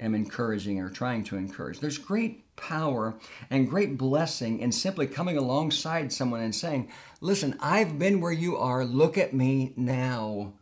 am 0.00 0.14
encouraging 0.14 0.80
or 0.80 0.88
trying 0.88 1.24
to 1.24 1.36
encourage. 1.36 1.80
There's 1.80 1.98
great 1.98 2.41
power 2.56 3.18
and 3.50 3.68
great 3.68 3.96
blessing 3.96 4.60
in 4.60 4.72
simply 4.72 5.06
coming 5.06 5.36
alongside 5.36 6.12
someone 6.12 6.40
and 6.40 6.54
saying, 6.54 6.90
Listen, 7.20 7.56
I've 7.60 7.98
been 7.98 8.20
where 8.20 8.32
you 8.32 8.56
are. 8.56 8.84
Look 8.84 9.16
at 9.16 9.32
me 9.32 9.72
now. 9.76 10.54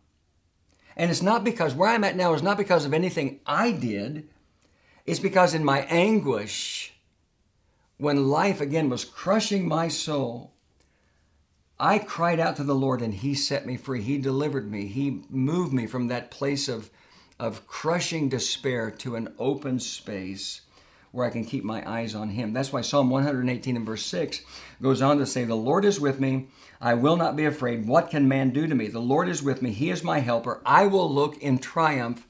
And 0.97 1.11
it's 1.11 1.23
not 1.23 1.45
because 1.45 1.75
where 1.75 1.89
I'm 1.89 2.05
at 2.05 2.17
now 2.17 2.35
is 2.35 2.43
not 2.43 2.59
because 2.59 2.85
of 2.85 2.93
anything 2.93 3.41
I 3.47 3.73
did, 3.73 4.29
it's 5.07 5.21
because 5.21 5.55
in 5.55 5.65
my 5.65 5.81
anguish, 5.83 6.95
when 7.97 8.29
life 8.29 8.61
again 8.61 8.89
was 8.89 9.05
crushing 9.05 9.67
my 9.67 9.89
soul, 9.89 10.53
I 11.79 11.99
cried 11.99 12.39
out 12.39 12.57
to 12.57 12.65
the 12.65 12.75
Lord 12.75 13.01
and 13.01 13.15
He 13.15 13.35
set 13.35 13.67
me 13.67 13.77
free. 13.77 14.03
He 14.03 14.19
delivered 14.19 14.71
me. 14.71 14.87
He 14.87 15.23
moved 15.31 15.73
me 15.73 15.87
from 15.87 16.09
that 16.09 16.31
place 16.31 16.69
of 16.69 16.91
of 17.41 17.67
crushing 17.67 18.29
despair 18.29 18.91
to 18.91 19.17
an 19.17 19.33
open 19.39 19.81
space 19.81 20.61
where 21.13 21.27
I 21.27 21.31
can 21.31 21.45
keep 21.45 21.65
my 21.65 21.89
eyes 21.89 22.15
on 22.15 22.31
Him. 22.31 22.53
That's 22.53 22.73
why 22.73 22.83
Psalm 22.83 23.11
118 23.11 23.77
and 23.77 23.87
verse 23.87 24.05
6 24.07 24.43
goes 24.81 25.03
on 25.03 25.19
to 25.19 25.27
say, 25.27 25.45
The 25.45 25.55
Lord 25.55 25.85
is 25.85 26.01
with 26.01 26.21
me. 26.21 26.49
I 26.81 26.95
will 26.95 27.17
not 27.17 27.37
be 27.37 27.45
afraid. 27.45 27.87
What 27.87 28.11
can 28.11 28.29
man 28.29 28.51
do 28.51 28.67
to 28.67 28.75
me? 28.75 28.89
The 28.89 29.01
Lord 29.01 29.29
is 29.29 29.43
with 29.43 29.61
me. 29.61 29.73
He 29.73 29.91
is 29.91 30.05
my 30.05 30.21
helper. 30.21 30.63
I 30.65 30.87
will 30.87 31.13
look 31.13 31.37
in 31.39 31.59
triumph 31.59 32.27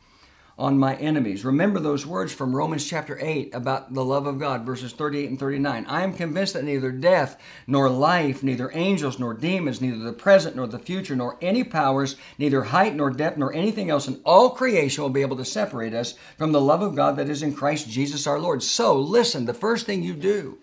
on 0.60 0.78
my 0.78 0.94
enemies. 0.96 1.44
Remember 1.44 1.80
those 1.80 2.06
words 2.06 2.32
from 2.32 2.54
Romans 2.54 2.86
chapter 2.86 3.18
8 3.20 3.54
about 3.54 3.94
the 3.94 4.04
love 4.04 4.26
of 4.26 4.38
God, 4.38 4.66
verses 4.66 4.92
38 4.92 5.30
and 5.30 5.38
39. 5.38 5.86
I 5.86 6.02
am 6.02 6.12
convinced 6.12 6.52
that 6.52 6.64
neither 6.64 6.92
death, 6.92 7.40
nor 7.66 7.88
life, 7.88 8.42
neither 8.42 8.70
angels, 8.74 9.18
nor 9.18 9.32
demons, 9.32 9.80
neither 9.80 9.98
the 9.98 10.12
present, 10.12 10.56
nor 10.56 10.66
the 10.66 10.78
future, 10.78 11.16
nor 11.16 11.38
any 11.40 11.64
powers, 11.64 12.16
neither 12.38 12.64
height, 12.64 12.94
nor 12.94 13.10
depth, 13.10 13.38
nor 13.38 13.52
anything 13.54 13.88
else 13.88 14.06
in 14.06 14.20
all 14.24 14.50
creation 14.50 15.02
will 15.02 15.10
be 15.10 15.22
able 15.22 15.38
to 15.38 15.44
separate 15.44 15.94
us 15.94 16.14
from 16.36 16.52
the 16.52 16.60
love 16.60 16.82
of 16.82 16.94
God 16.94 17.16
that 17.16 17.30
is 17.30 17.42
in 17.42 17.54
Christ 17.54 17.88
Jesus 17.88 18.26
our 18.26 18.38
Lord. 18.38 18.62
So, 18.62 18.98
listen, 18.98 19.46
the 19.46 19.54
first 19.54 19.86
thing 19.86 20.02
you 20.02 20.14
do 20.14 20.58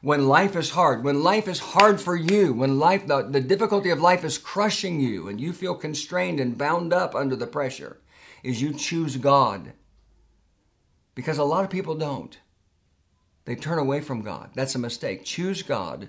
when 0.00 0.26
life 0.26 0.56
is 0.56 0.70
hard, 0.70 1.04
when 1.04 1.22
life 1.22 1.46
is 1.46 1.60
hard 1.60 2.00
for 2.00 2.16
you, 2.16 2.52
when 2.52 2.78
life, 2.78 3.06
the, 3.06 3.22
the 3.22 3.40
difficulty 3.40 3.88
of 3.90 4.00
life 4.00 4.24
is 4.24 4.36
crushing 4.36 5.00
you 5.00 5.28
and 5.28 5.40
you 5.40 5.52
feel 5.52 5.76
constrained 5.76 6.40
and 6.40 6.58
bound 6.58 6.92
up 6.92 7.14
under 7.14 7.36
the 7.36 7.46
pressure, 7.46 7.98
is 8.42 8.62
you 8.62 8.72
choose 8.72 9.16
God. 9.16 9.72
Because 11.14 11.38
a 11.38 11.44
lot 11.44 11.64
of 11.64 11.70
people 11.70 11.94
don't. 11.94 12.38
They 13.44 13.54
turn 13.54 13.78
away 13.78 14.00
from 14.00 14.22
God. 14.22 14.50
That's 14.54 14.74
a 14.74 14.78
mistake. 14.78 15.24
Choose 15.24 15.62
God 15.62 16.08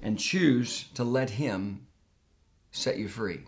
and 0.00 0.18
choose 0.18 0.88
to 0.94 1.04
let 1.04 1.30
Him 1.30 1.86
set 2.70 2.98
you 2.98 3.08
free. 3.08 3.40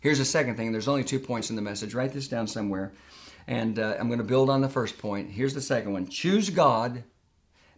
Here's 0.00 0.18
the 0.18 0.24
second 0.24 0.56
thing. 0.56 0.72
There's 0.72 0.88
only 0.88 1.04
two 1.04 1.18
points 1.18 1.50
in 1.50 1.56
the 1.56 1.62
message. 1.62 1.94
Write 1.94 2.12
this 2.12 2.28
down 2.28 2.46
somewhere. 2.46 2.92
And 3.46 3.78
uh, 3.78 3.96
I'm 3.98 4.08
going 4.08 4.18
to 4.18 4.24
build 4.24 4.50
on 4.50 4.60
the 4.60 4.68
first 4.68 4.98
point. 4.98 5.30
Here's 5.30 5.54
the 5.54 5.60
second 5.60 5.92
one 5.92 6.08
choose 6.08 6.50
God 6.50 7.02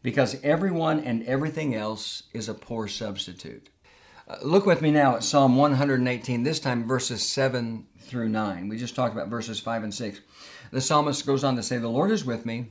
because 0.03 0.37
everyone 0.43 1.01
and 1.01 1.23
everything 1.25 1.75
else 1.75 2.25
is 2.33 2.49
a 2.49 2.55
poor 2.55 2.89
substitute. 2.89 3.69
Uh, 4.31 4.37
look 4.43 4.65
with 4.65 4.81
me 4.81 4.93
now 4.93 5.17
at 5.17 5.25
Psalm 5.25 5.57
118, 5.57 6.45
this 6.45 6.61
time 6.61 6.87
verses 6.87 7.21
7 7.21 7.85
through 7.99 8.29
9. 8.29 8.69
We 8.69 8.77
just 8.77 8.95
talked 8.95 9.13
about 9.13 9.29
verses 9.29 9.59
5 9.59 9.83
and 9.83 9.93
6. 9.93 10.21
The 10.71 10.81
psalmist 10.81 11.27
goes 11.27 11.43
on 11.43 11.57
to 11.57 11.65
say, 11.65 11.79
The 11.79 11.89
Lord 11.89 12.13
is 12.13 12.25
with 12.25 12.47
me. 12.47 12.67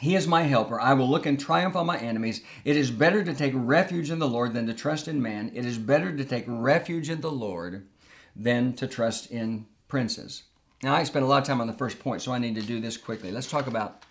He 0.00 0.16
is 0.16 0.26
my 0.26 0.42
helper. 0.42 0.80
I 0.80 0.94
will 0.94 1.08
look 1.08 1.24
in 1.24 1.36
triumph 1.36 1.76
on 1.76 1.86
my 1.86 1.98
enemies. 1.98 2.42
It 2.64 2.76
is 2.76 2.90
better 2.90 3.22
to 3.22 3.32
take 3.32 3.52
refuge 3.54 4.10
in 4.10 4.18
the 4.18 4.28
Lord 4.28 4.52
than 4.52 4.66
to 4.66 4.74
trust 4.74 5.06
in 5.06 5.22
man. 5.22 5.52
It 5.54 5.64
is 5.64 5.78
better 5.78 6.16
to 6.16 6.24
take 6.24 6.44
refuge 6.48 7.10
in 7.10 7.20
the 7.20 7.30
Lord 7.30 7.86
than 8.34 8.72
to 8.74 8.88
trust 8.88 9.30
in 9.30 9.66
princes. 9.86 10.44
Now, 10.82 10.94
I 10.94 11.04
spent 11.04 11.24
a 11.24 11.28
lot 11.28 11.42
of 11.42 11.46
time 11.46 11.60
on 11.60 11.68
the 11.68 11.72
first 11.74 12.00
point, 12.00 12.22
so 12.22 12.32
I 12.32 12.38
need 12.38 12.56
to 12.56 12.62
do 12.62 12.80
this 12.80 12.96
quickly. 12.96 13.30
Let's 13.30 13.50
talk 13.50 13.68
about 13.68 14.02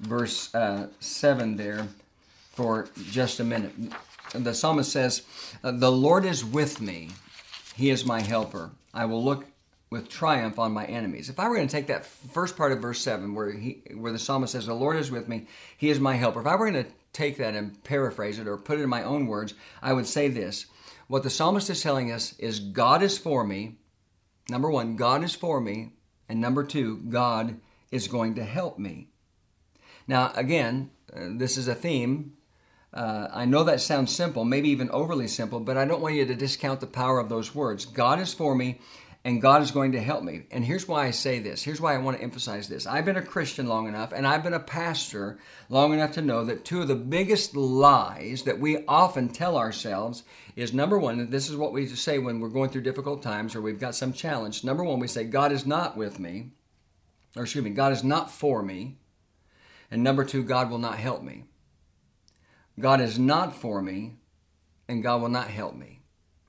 verse 0.00 0.52
uh, 0.56 0.88
7 0.98 1.54
there 1.54 1.86
for 2.50 2.88
just 3.12 3.38
a 3.38 3.44
minute. 3.44 3.72
The 4.34 4.54
psalmist 4.54 4.90
says, 4.90 5.22
The 5.62 5.92
Lord 5.92 6.24
is 6.24 6.44
with 6.44 6.80
me, 6.80 7.10
He 7.76 7.90
is 7.90 8.04
my 8.04 8.20
helper. 8.20 8.72
I 8.92 9.04
will 9.04 9.24
look 9.24 9.46
with 9.90 10.08
triumph 10.08 10.58
on 10.58 10.72
my 10.72 10.84
enemies. 10.86 11.28
If 11.28 11.38
I 11.38 11.48
were 11.48 11.54
going 11.54 11.68
to 11.68 11.72
take 11.72 11.86
that 11.86 12.04
first 12.04 12.56
part 12.56 12.72
of 12.72 12.80
verse 12.80 13.00
7 13.00 13.32
where 13.34 13.52
he 13.52 13.82
where 13.94 14.10
the 14.10 14.18
psalmist 14.18 14.52
says 14.52 14.66
the 14.66 14.74
Lord 14.74 14.96
is 14.96 15.10
with 15.10 15.28
me, 15.28 15.46
he 15.76 15.88
is 15.88 16.00
my 16.00 16.14
helper. 16.14 16.40
If 16.40 16.46
I 16.46 16.56
were 16.56 16.68
going 16.68 16.84
to 16.84 16.90
take 17.12 17.36
that 17.36 17.54
and 17.54 17.82
paraphrase 17.84 18.40
it 18.40 18.48
or 18.48 18.56
put 18.56 18.80
it 18.80 18.82
in 18.82 18.88
my 18.88 19.04
own 19.04 19.26
words, 19.26 19.54
I 19.80 19.92
would 19.92 20.06
say 20.06 20.28
this. 20.28 20.66
What 21.06 21.22
the 21.22 21.30
psalmist 21.30 21.70
is 21.70 21.82
telling 21.82 22.10
us 22.10 22.36
is 22.38 22.58
God 22.58 23.02
is 23.02 23.18
for 23.18 23.44
me. 23.44 23.76
Number 24.48 24.70
1, 24.70 24.96
God 24.96 25.22
is 25.22 25.34
for 25.34 25.60
me, 25.60 25.92
and 26.28 26.40
number 26.40 26.64
2, 26.64 27.04
God 27.08 27.60
is 27.90 28.08
going 28.08 28.34
to 28.34 28.44
help 28.44 28.78
me. 28.78 29.08
Now, 30.06 30.32
again, 30.34 30.90
uh, 31.14 31.28
this 31.30 31.56
is 31.56 31.68
a 31.68 31.74
theme 31.74 32.32
uh, 32.94 33.28
I 33.32 33.44
know 33.44 33.64
that 33.64 33.80
sounds 33.80 34.14
simple, 34.14 34.44
maybe 34.44 34.68
even 34.68 34.88
overly 34.90 35.26
simple, 35.26 35.58
but 35.58 35.76
I 35.76 35.84
don't 35.84 36.00
want 36.00 36.14
you 36.14 36.24
to 36.24 36.34
discount 36.34 36.80
the 36.80 36.86
power 36.86 37.18
of 37.18 37.28
those 37.28 37.52
words. 37.52 37.84
God 37.84 38.20
is 38.20 38.32
for 38.32 38.54
me, 38.54 38.78
and 39.24 39.42
God 39.42 39.62
is 39.62 39.72
going 39.72 39.92
to 39.92 40.00
help 40.00 40.22
me. 40.22 40.42
And 40.52 40.64
here's 40.64 40.86
why 40.86 41.06
I 41.06 41.10
say 41.10 41.40
this. 41.40 41.64
Here's 41.64 41.80
why 41.80 41.94
I 41.94 41.98
want 41.98 42.18
to 42.18 42.22
emphasize 42.22 42.68
this. 42.68 42.86
I've 42.86 43.04
been 43.04 43.16
a 43.16 43.22
Christian 43.22 43.66
long 43.66 43.88
enough, 43.88 44.12
and 44.12 44.28
I've 44.28 44.44
been 44.44 44.54
a 44.54 44.60
pastor 44.60 45.40
long 45.68 45.92
enough 45.92 46.12
to 46.12 46.22
know 46.22 46.44
that 46.44 46.64
two 46.64 46.82
of 46.82 46.88
the 46.88 46.94
biggest 46.94 47.56
lies 47.56 48.44
that 48.44 48.60
we 48.60 48.86
often 48.86 49.28
tell 49.28 49.56
ourselves 49.56 50.22
is 50.54 50.72
number 50.72 50.96
one, 50.96 51.30
this 51.30 51.50
is 51.50 51.56
what 51.56 51.72
we 51.72 51.88
say 51.88 52.18
when 52.18 52.38
we're 52.38 52.48
going 52.48 52.70
through 52.70 52.82
difficult 52.82 53.24
times 53.24 53.56
or 53.56 53.60
we've 53.60 53.80
got 53.80 53.96
some 53.96 54.12
challenge. 54.12 54.62
Number 54.62 54.84
one, 54.84 55.00
we 55.00 55.08
say, 55.08 55.24
God 55.24 55.50
is 55.50 55.66
not 55.66 55.96
with 55.96 56.20
me, 56.20 56.52
or 57.34 57.42
excuse 57.42 57.64
me, 57.64 57.70
God 57.70 57.92
is 57.92 58.04
not 58.04 58.30
for 58.30 58.62
me. 58.62 58.98
And 59.90 60.04
number 60.04 60.24
two, 60.24 60.44
God 60.44 60.70
will 60.70 60.78
not 60.78 60.98
help 60.98 61.24
me. 61.24 61.44
God 62.78 63.00
is 63.00 63.18
not 63.18 63.54
for 63.54 63.80
me, 63.80 64.16
and 64.88 65.02
God 65.02 65.22
will 65.22 65.28
not 65.28 65.48
help 65.48 65.76
me 65.76 65.94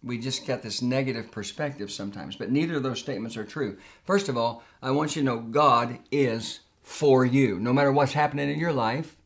we 0.06 0.20
just 0.20 0.46
get 0.46 0.62
this 0.62 0.84
negative 0.84 1.32
perspective 1.32 1.92
sometimes, 1.92 2.36
but 2.36 2.52
neither 2.52 2.76
of 2.76 2.84
those 2.84 3.00
statements 3.00 3.36
are 3.36 3.44
true. 3.44 3.78
First 4.04 4.30
of 4.30 4.38
all, 4.38 4.64
I 4.82 4.92
want 4.92 5.16
you 5.16 5.24
to 5.24 5.26
know 5.26 5.40
God 5.40 5.98
is 6.12 6.60
for 6.84 7.26
you. 7.26 7.60
No 7.60 7.74
matter 7.74 7.92
what's 7.92 8.14
happening 8.14 8.50
in 8.50 8.60
your 8.60 8.72
life, 8.72 9.18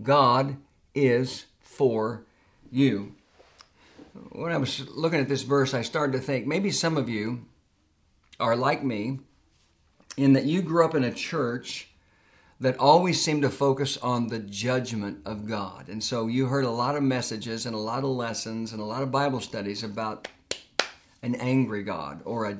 God 0.00 0.56
is 0.94 1.46
for 1.60 2.24
you. 2.70 3.14
when 4.30 4.52
I 4.52 4.56
was 4.56 4.88
looking 4.90 5.20
at 5.20 5.28
this 5.28 5.42
verse, 5.42 5.74
I 5.74 5.82
started 5.82 6.12
to 6.12 6.20
think 6.20 6.46
maybe 6.46 6.70
some 6.70 6.96
of 6.96 7.08
you 7.08 7.46
are 8.38 8.54
like 8.54 8.84
me 8.84 9.18
in 10.16 10.34
that 10.34 10.44
you 10.44 10.62
grew 10.62 10.84
up 10.84 10.94
in 10.94 11.02
a 11.02 11.12
church 11.12 11.88
that 12.60 12.76
always 12.78 13.22
seemed 13.22 13.42
to 13.42 13.50
focus 13.50 13.96
on 13.98 14.28
the 14.28 14.38
judgment 14.40 15.18
of 15.24 15.46
God. 15.46 15.88
And 15.88 16.02
so 16.02 16.26
you 16.26 16.46
heard 16.46 16.64
a 16.64 16.70
lot 16.70 16.96
of 16.96 17.02
messages 17.02 17.66
and 17.66 17.74
a 17.74 17.78
lot 17.78 18.02
of 18.02 18.10
lessons 18.10 18.72
and 18.72 18.80
a 18.80 18.84
lot 18.84 19.02
of 19.02 19.12
Bible 19.12 19.40
studies 19.40 19.84
about 19.84 20.26
an 21.22 21.36
angry 21.36 21.84
God 21.84 22.20
or 22.24 22.46
a, 22.46 22.58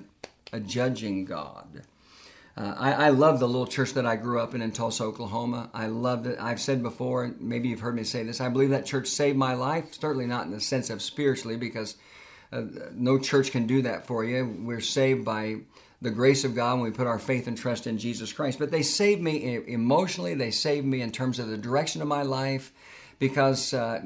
a 0.53 0.61
judging 0.61 1.25
God. 1.25 1.83
Uh, 2.57 2.75
I, 2.77 2.93
I, 2.93 3.09
love 3.11 3.39
the 3.39 3.47
little 3.47 3.69
church 3.69 3.95
that 3.95 4.05
I 4.05 4.17
grew 4.17 4.41
up 4.41 4.53
in 4.53 4.63
in 4.63 4.73
Tulsa, 4.73 5.05
Oklahoma. 5.05 5.71
I 5.73 5.87
loved 5.87 6.27
it. 6.27 6.39
I've 6.41 6.61
said 6.61 6.83
before, 6.83 7.23
and 7.23 7.41
maybe 7.41 7.69
you've 7.69 7.79
heard 7.79 7.95
me 7.95 8.03
say 8.03 8.25
this, 8.25 8.41
I 8.41 8.49
believe 8.49 8.71
that 8.71 8.85
church 8.85 9.07
saved 9.07 9.39
my 9.39 9.55
life. 9.55 9.95
Certainly 9.95 10.27
not 10.27 10.47
in 10.47 10.51
the 10.51 10.61
sense 10.61 10.91
of 10.91 11.01
spiritually, 11.01 11.57
because 11.57 11.97
uh, 12.53 12.63
no 12.93 13.17
church 13.17 13.53
can 13.53 13.69
do 13.69 13.83
that 13.83 14.09
for 14.09 14.25
you. 14.25 14.57
We're 14.61 14.81
saved 14.81 15.25
by 15.25 15.59
the 16.01 16.11
grace 16.11 16.45
of 16.45 16.55
God 16.55 16.75
when 16.75 16.85
we 16.85 16.97
put 16.97 17.07
our 17.07 17.19
faith 17.19 17.47
and 17.47 17.57
trust 17.57 17.87
in 17.87 17.99
Jesus 17.99 18.33
Christ. 18.33 18.59
But 18.59 18.71
they 18.71 18.83
saved 18.83 19.21
me 19.21 19.63
emotionally, 19.67 20.35
they 20.35 20.51
saved 20.51 20.87
me 20.87 21.01
in 21.01 21.11
terms 21.11 21.39
of 21.39 21.49
the 21.49 21.59
direction 21.59 22.03
of 22.03 22.09
my 22.09 22.23
life 22.23 22.73
because 23.19 23.75
uh, 23.75 24.01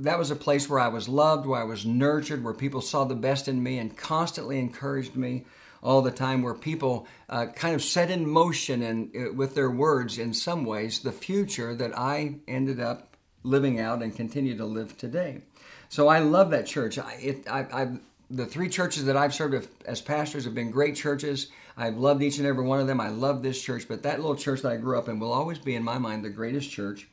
that 0.00 0.18
was 0.18 0.30
a 0.30 0.36
place 0.36 0.68
where 0.68 0.80
I 0.80 0.88
was 0.88 1.08
loved, 1.08 1.46
where 1.46 1.60
I 1.60 1.64
was 1.64 1.86
nurtured, 1.86 2.42
where 2.42 2.54
people 2.54 2.80
saw 2.80 3.04
the 3.04 3.14
best 3.14 3.46
in 3.46 3.62
me 3.62 3.78
and 3.78 3.96
constantly 3.96 4.58
encouraged 4.58 5.14
me 5.14 5.44
all 5.82 6.02
the 6.02 6.10
time 6.10 6.42
where 6.42 6.54
people 6.54 7.06
uh, 7.28 7.46
kind 7.46 7.74
of 7.74 7.82
set 7.82 8.10
in 8.10 8.28
motion 8.28 8.82
and 8.82 9.14
uh, 9.16 9.32
with 9.32 9.54
their 9.54 9.70
words 9.70 10.18
in 10.18 10.32
some 10.32 10.64
ways 10.64 11.00
the 11.00 11.12
future 11.12 11.74
that 11.74 11.96
I 11.96 12.36
ended 12.46 12.80
up 12.80 13.16
living 13.42 13.80
out 13.80 14.02
and 14.02 14.14
continue 14.14 14.56
to 14.56 14.64
live 14.64 14.96
today. 14.96 15.42
So 15.88 16.08
I 16.08 16.20
love 16.20 16.50
that 16.50 16.66
church. 16.66 16.98
I, 16.98 17.12
it, 17.20 17.48
I, 17.50 17.88
the 18.32 18.46
three 18.46 18.70
churches 18.70 19.04
that 19.04 19.16
I've 19.16 19.34
served 19.34 19.68
as 19.84 20.00
pastors 20.00 20.44
have 20.44 20.54
been 20.54 20.70
great 20.70 20.96
churches. 20.96 21.48
I've 21.76 21.98
loved 21.98 22.22
each 22.22 22.38
and 22.38 22.46
every 22.46 22.64
one 22.64 22.80
of 22.80 22.86
them. 22.86 22.98
I 22.98 23.08
love 23.08 23.42
this 23.42 23.60
church, 23.60 23.86
but 23.86 24.02
that 24.04 24.20
little 24.20 24.36
church 24.36 24.62
that 24.62 24.72
I 24.72 24.78
grew 24.78 24.98
up 24.98 25.08
in 25.08 25.20
will 25.20 25.32
always 25.32 25.58
be 25.58 25.74
in 25.74 25.82
my 25.82 25.98
mind 25.98 26.24
the 26.24 26.30
greatest 26.30 26.70
church 26.70 27.08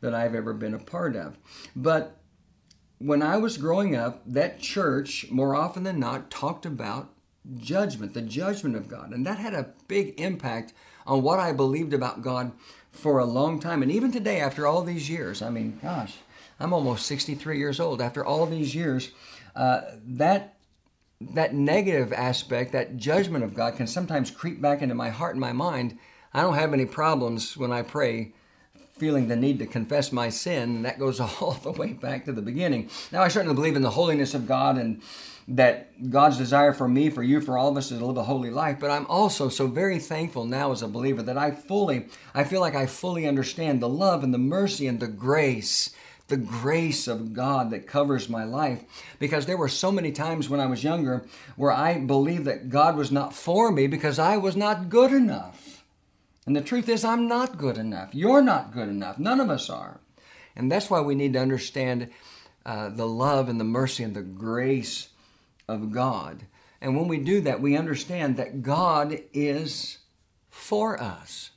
that 0.00 0.12
I've 0.12 0.34
ever 0.34 0.52
been 0.52 0.74
a 0.74 0.78
part 0.80 1.14
of. 1.14 1.38
But 1.76 2.18
when 2.98 3.22
I 3.22 3.36
was 3.36 3.58
growing 3.58 3.94
up, 3.94 4.22
that 4.26 4.58
church 4.58 5.30
more 5.30 5.54
often 5.54 5.84
than 5.84 6.00
not 6.00 6.30
talked 6.30 6.66
about 6.66 7.12
judgment, 7.56 8.14
the 8.14 8.22
judgment 8.22 8.74
of 8.74 8.88
God. 8.88 9.12
And 9.12 9.24
that 9.24 9.38
had 9.38 9.54
a 9.54 9.72
big 9.86 10.20
impact 10.20 10.72
on 11.06 11.22
what 11.22 11.38
I 11.38 11.52
believed 11.52 11.94
about 11.94 12.22
God 12.22 12.50
for 12.90 13.20
a 13.20 13.24
long 13.24 13.60
time. 13.60 13.82
And 13.82 13.92
even 13.92 14.10
today, 14.10 14.40
after 14.40 14.66
all 14.66 14.82
these 14.82 15.08
years, 15.08 15.42
I 15.42 15.50
mean, 15.50 15.78
gosh, 15.80 16.16
I'm 16.58 16.72
almost 16.72 17.06
63 17.06 17.56
years 17.56 17.78
old. 17.78 18.02
After 18.02 18.24
all 18.24 18.46
these 18.46 18.74
years, 18.74 19.12
uh, 19.54 19.82
that 20.06 20.55
that 21.20 21.54
negative 21.54 22.12
aspect, 22.12 22.72
that 22.72 22.96
judgment 22.96 23.44
of 23.44 23.54
God, 23.54 23.76
can 23.76 23.86
sometimes 23.86 24.30
creep 24.30 24.60
back 24.60 24.82
into 24.82 24.94
my 24.94 25.10
heart 25.10 25.34
and 25.34 25.40
my 25.40 25.52
mind. 25.52 25.98
I 26.34 26.42
don't 26.42 26.54
have 26.54 26.74
any 26.74 26.86
problems 26.86 27.56
when 27.56 27.72
I 27.72 27.82
pray 27.82 28.32
feeling 28.98 29.28
the 29.28 29.36
need 29.36 29.58
to 29.58 29.66
confess 29.66 30.10
my 30.10 30.28
sin. 30.28 30.82
That 30.82 30.98
goes 30.98 31.20
all 31.40 31.58
the 31.62 31.72
way 31.72 31.92
back 31.92 32.24
to 32.24 32.32
the 32.32 32.42
beginning. 32.42 32.90
Now, 33.12 33.22
I 33.22 33.28
certainly 33.28 33.54
believe 33.54 33.76
in 33.76 33.82
the 33.82 33.90
holiness 33.90 34.34
of 34.34 34.46
God 34.46 34.76
and 34.76 35.02
that 35.48 36.10
God's 36.10 36.38
desire 36.38 36.72
for 36.72 36.88
me, 36.88 37.08
for 37.08 37.22
you, 37.22 37.40
for 37.40 37.56
all 37.56 37.68
of 37.68 37.76
us 37.76 37.92
is 37.92 37.98
to 37.98 38.06
live 38.06 38.16
a 38.16 38.24
holy 38.24 38.50
life. 38.50 38.78
But 38.80 38.90
I'm 38.90 39.06
also 39.06 39.48
so 39.48 39.68
very 39.68 40.00
thankful 40.00 40.44
now 40.44 40.72
as 40.72 40.82
a 40.82 40.88
believer 40.88 41.22
that 41.22 41.38
I 41.38 41.52
fully, 41.52 42.06
I 42.34 42.42
feel 42.42 42.60
like 42.60 42.74
I 42.74 42.86
fully 42.86 43.28
understand 43.28 43.80
the 43.80 43.88
love 43.88 44.24
and 44.24 44.34
the 44.34 44.38
mercy 44.38 44.88
and 44.88 44.98
the 44.98 45.06
grace 45.06 45.94
the 46.28 46.36
grace 46.36 47.06
of 47.06 47.32
God 47.32 47.70
that 47.70 47.86
covers 47.86 48.28
my 48.28 48.44
life. 48.44 48.82
Because 49.18 49.46
there 49.46 49.56
were 49.56 49.68
so 49.68 49.92
many 49.92 50.12
times 50.12 50.48
when 50.48 50.60
I 50.60 50.66
was 50.66 50.82
younger 50.82 51.26
where 51.56 51.72
I 51.72 51.98
believed 51.98 52.44
that 52.46 52.68
God 52.68 52.96
was 52.96 53.12
not 53.12 53.32
for 53.32 53.70
me 53.70 53.86
because 53.86 54.18
I 54.18 54.36
was 54.36 54.56
not 54.56 54.88
good 54.88 55.12
enough. 55.12 55.84
And 56.46 56.54
the 56.54 56.60
truth 56.60 56.88
is, 56.88 57.04
I'm 57.04 57.26
not 57.26 57.58
good 57.58 57.76
enough. 57.76 58.14
You're 58.14 58.42
not 58.42 58.72
good 58.72 58.88
enough. 58.88 59.18
None 59.18 59.40
of 59.40 59.50
us 59.50 59.68
are. 59.68 60.00
And 60.54 60.70
that's 60.70 60.88
why 60.88 61.00
we 61.00 61.14
need 61.14 61.32
to 61.34 61.40
understand 61.40 62.10
uh, 62.64 62.88
the 62.88 63.06
love 63.06 63.48
and 63.48 63.60
the 63.60 63.64
mercy 63.64 64.02
and 64.02 64.14
the 64.14 64.22
grace 64.22 65.08
of 65.68 65.92
God. 65.92 66.46
And 66.80 66.96
when 66.96 67.08
we 67.08 67.18
do 67.18 67.40
that, 67.42 67.60
we 67.60 67.76
understand 67.76 68.36
that 68.36 68.62
God 68.62 69.20
is 69.32 69.98
for 70.48 71.00
us. 71.00 71.50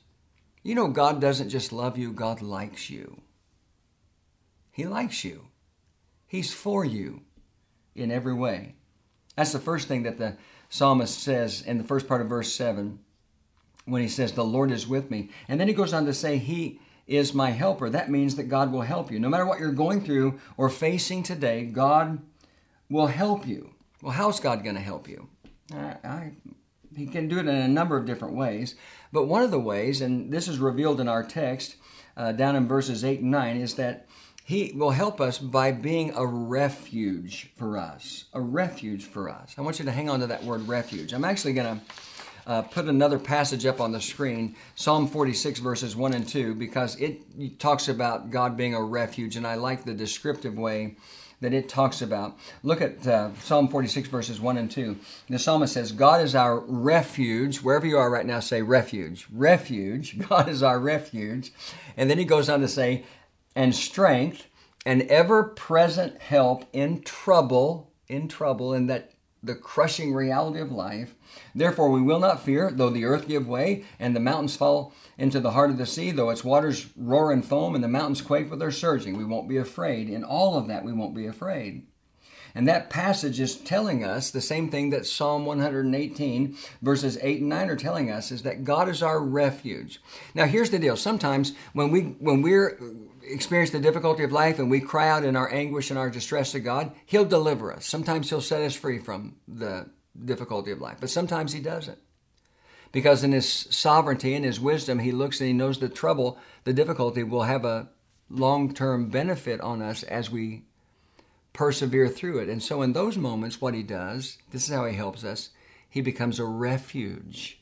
You 0.62 0.74
know, 0.74 0.88
God 0.88 1.20
doesn't 1.20 1.48
just 1.48 1.72
love 1.72 1.96
you, 1.96 2.12
God 2.12 2.42
likes 2.42 2.90
you. 2.90 3.19
He 4.80 4.86
likes 4.86 5.24
you, 5.24 5.48
He's 6.26 6.54
for 6.54 6.86
you 6.86 7.20
in 7.94 8.10
every 8.10 8.32
way. 8.32 8.76
That's 9.36 9.52
the 9.52 9.58
first 9.58 9.88
thing 9.88 10.04
that 10.04 10.16
the 10.16 10.38
psalmist 10.70 11.22
says 11.22 11.60
in 11.60 11.76
the 11.76 11.84
first 11.84 12.08
part 12.08 12.22
of 12.22 12.30
verse 12.30 12.50
7 12.54 12.98
when 13.84 14.00
he 14.00 14.08
says, 14.08 14.32
The 14.32 14.42
Lord 14.42 14.70
is 14.70 14.88
with 14.88 15.10
me. 15.10 15.28
And 15.48 15.60
then 15.60 15.68
he 15.68 15.74
goes 15.74 15.92
on 15.92 16.06
to 16.06 16.14
say, 16.14 16.38
He 16.38 16.80
is 17.06 17.34
my 17.34 17.50
helper. 17.50 17.90
That 17.90 18.10
means 18.10 18.36
that 18.36 18.44
God 18.44 18.72
will 18.72 18.80
help 18.80 19.10
you. 19.10 19.20
No 19.20 19.28
matter 19.28 19.44
what 19.44 19.60
you're 19.60 19.70
going 19.70 20.02
through 20.02 20.40
or 20.56 20.70
facing 20.70 21.24
today, 21.24 21.66
God 21.66 22.22
will 22.88 23.08
help 23.08 23.46
you. 23.46 23.74
Well, 24.00 24.12
how's 24.12 24.40
God 24.40 24.64
going 24.64 24.76
to 24.76 24.80
help 24.80 25.10
you? 25.10 25.28
I, 25.74 25.96
I, 26.02 26.32
he 26.96 27.06
can 27.06 27.28
do 27.28 27.36
it 27.36 27.40
in 27.40 27.48
a 27.54 27.68
number 27.68 27.98
of 27.98 28.06
different 28.06 28.34
ways. 28.34 28.76
But 29.12 29.26
one 29.26 29.42
of 29.42 29.50
the 29.50 29.60
ways, 29.60 30.00
and 30.00 30.32
this 30.32 30.48
is 30.48 30.58
revealed 30.58 31.02
in 31.02 31.08
our 31.08 31.22
text 31.22 31.76
uh, 32.16 32.32
down 32.32 32.56
in 32.56 32.66
verses 32.66 33.04
8 33.04 33.20
and 33.20 33.30
9, 33.30 33.58
is 33.58 33.74
that 33.74 34.06
He 34.50 34.72
will 34.74 34.90
help 34.90 35.20
us 35.20 35.38
by 35.38 35.70
being 35.70 36.12
a 36.16 36.26
refuge 36.26 37.52
for 37.54 37.78
us. 37.78 38.24
A 38.34 38.40
refuge 38.40 39.04
for 39.04 39.28
us. 39.28 39.54
I 39.56 39.60
want 39.60 39.78
you 39.78 39.84
to 39.84 39.92
hang 39.92 40.10
on 40.10 40.18
to 40.18 40.26
that 40.26 40.42
word 40.42 40.66
refuge. 40.66 41.12
I'm 41.12 41.24
actually 41.24 41.52
going 41.52 41.78
to. 41.78 41.84
Uh, 42.46 42.62
put 42.62 42.86
another 42.86 43.18
passage 43.18 43.64
up 43.66 43.80
on 43.80 43.92
the 43.92 44.00
screen, 44.00 44.56
Psalm 44.74 45.06
46, 45.06 45.60
verses 45.60 45.94
1 45.94 46.14
and 46.14 46.26
2, 46.26 46.54
because 46.54 46.96
it 46.96 47.20
talks 47.60 47.86
about 47.86 48.30
God 48.30 48.56
being 48.56 48.74
a 48.74 48.82
refuge, 48.82 49.36
and 49.36 49.46
I 49.46 49.54
like 49.54 49.84
the 49.84 49.94
descriptive 49.94 50.58
way 50.58 50.96
that 51.40 51.52
it 51.52 51.68
talks 51.68 52.02
about. 52.02 52.36
Look 52.62 52.80
at 52.80 53.06
uh, 53.06 53.30
Psalm 53.42 53.68
46, 53.68 54.08
verses 54.08 54.40
1 54.40 54.56
and 54.56 54.70
2. 54.70 54.98
The 55.28 55.38
psalmist 55.38 55.74
says, 55.74 55.92
God 55.92 56.22
is 56.22 56.34
our 56.34 56.58
refuge. 56.60 57.58
Wherever 57.58 57.86
you 57.86 57.98
are 57.98 58.10
right 58.10 58.26
now, 58.26 58.40
say 58.40 58.62
refuge. 58.62 59.26
Refuge. 59.32 60.18
God 60.28 60.48
is 60.48 60.62
our 60.62 60.80
refuge. 60.80 61.52
And 61.96 62.10
then 62.10 62.18
he 62.18 62.24
goes 62.24 62.48
on 62.48 62.60
to 62.60 62.68
say, 62.68 63.04
and 63.54 63.74
strength 63.74 64.46
and 64.86 65.02
ever 65.02 65.44
present 65.44 66.20
help 66.20 66.64
in 66.72 67.02
trouble, 67.02 67.92
in 68.08 68.28
trouble, 68.28 68.72
in 68.72 68.86
that 68.86 69.12
the 69.42 69.54
crushing 69.54 70.12
reality 70.12 70.60
of 70.60 70.70
life. 70.70 71.14
Therefore, 71.54 71.90
we 71.90 72.02
will 72.02 72.20
not 72.20 72.42
fear, 72.42 72.70
though 72.70 72.90
the 72.90 73.06
earth 73.06 73.26
give 73.26 73.48
way 73.48 73.84
and 73.98 74.14
the 74.14 74.20
mountains 74.20 74.56
fall 74.56 74.92
into 75.16 75.40
the 75.40 75.52
heart 75.52 75.70
of 75.70 75.78
the 75.78 75.86
sea, 75.86 76.10
though 76.10 76.30
its 76.30 76.44
waters 76.44 76.88
roar 76.96 77.32
and 77.32 77.44
foam 77.44 77.74
and 77.74 77.82
the 77.82 77.88
mountains 77.88 78.20
quake 78.20 78.50
with 78.50 78.58
their 78.58 78.70
surging. 78.70 79.16
We 79.16 79.24
won't 79.24 79.48
be 79.48 79.56
afraid. 79.56 80.10
In 80.10 80.24
all 80.24 80.56
of 80.56 80.68
that, 80.68 80.84
we 80.84 80.92
won't 80.92 81.14
be 81.14 81.26
afraid. 81.26 81.86
And 82.54 82.66
that 82.66 82.90
passage 82.90 83.38
is 83.38 83.56
telling 83.56 84.04
us 84.04 84.30
the 84.30 84.40
same 84.40 84.70
thing 84.70 84.90
that 84.90 85.06
Psalm 85.06 85.46
118, 85.46 86.56
verses 86.82 87.16
8 87.22 87.40
and 87.40 87.48
9 87.48 87.70
are 87.70 87.76
telling 87.76 88.10
us 88.10 88.32
is 88.32 88.42
that 88.42 88.64
God 88.64 88.88
is 88.88 89.02
our 89.02 89.20
refuge. 89.20 90.02
Now, 90.34 90.46
here's 90.46 90.70
the 90.70 90.78
deal. 90.78 90.96
Sometimes 90.96 91.52
when 91.72 91.90
we 91.90 92.00
when 92.00 92.42
we're 92.42 92.80
experience 93.32 93.70
the 93.70 93.80
difficulty 93.80 94.22
of 94.22 94.32
life 94.32 94.58
and 94.58 94.70
we 94.70 94.80
cry 94.80 95.08
out 95.08 95.24
in 95.24 95.36
our 95.36 95.52
anguish 95.52 95.90
and 95.90 95.98
our 95.98 96.10
distress 96.10 96.52
to 96.52 96.60
God, 96.60 96.92
He'll 97.06 97.24
deliver 97.24 97.72
us. 97.72 97.86
Sometimes 97.86 98.30
He'll 98.30 98.40
set 98.40 98.62
us 98.62 98.74
free 98.74 98.98
from 98.98 99.36
the 99.46 99.88
difficulty 100.24 100.70
of 100.70 100.80
life, 100.80 100.98
but 101.00 101.10
sometimes 101.10 101.52
He 101.52 101.60
doesn't. 101.60 101.98
Because 102.92 103.22
in 103.22 103.32
His 103.32 103.48
sovereignty 103.48 104.34
and 104.34 104.44
His 104.44 104.60
wisdom, 104.60 104.98
He 104.98 105.12
looks 105.12 105.40
and 105.40 105.48
He 105.48 105.54
knows 105.54 105.78
the 105.78 105.88
trouble, 105.88 106.38
the 106.64 106.72
difficulty 106.72 107.22
will 107.22 107.44
have 107.44 107.64
a 107.64 107.88
long 108.28 108.74
term 108.74 109.10
benefit 109.10 109.60
on 109.60 109.82
us 109.82 110.02
as 110.02 110.30
we 110.30 110.64
persevere 111.52 112.08
through 112.08 112.38
it. 112.38 112.48
And 112.48 112.62
so, 112.62 112.82
in 112.82 112.92
those 112.92 113.16
moments, 113.16 113.60
what 113.60 113.74
He 113.74 113.82
does, 113.82 114.38
this 114.50 114.68
is 114.68 114.74
how 114.74 114.86
He 114.86 114.96
helps 114.96 115.24
us, 115.24 115.50
He 115.88 116.00
becomes 116.00 116.38
a 116.38 116.44
refuge 116.44 117.59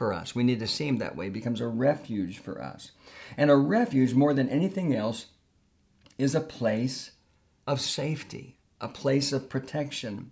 for 0.00 0.14
us. 0.14 0.34
We 0.34 0.44
need 0.44 0.60
to 0.60 0.66
see 0.66 0.88
Him 0.88 0.96
that 0.96 1.14
way, 1.14 1.26
He 1.26 1.30
becomes 1.30 1.60
a 1.60 1.68
refuge 1.68 2.38
for 2.38 2.62
us. 2.62 2.92
And 3.36 3.50
a 3.50 3.56
refuge, 3.56 4.14
more 4.14 4.32
than 4.32 4.48
anything 4.48 4.96
else, 4.96 5.26
is 6.16 6.34
a 6.34 6.40
place 6.40 7.10
of 7.66 7.82
safety, 7.82 8.56
a 8.80 8.88
place 8.88 9.30
of 9.30 9.50
protection, 9.50 10.30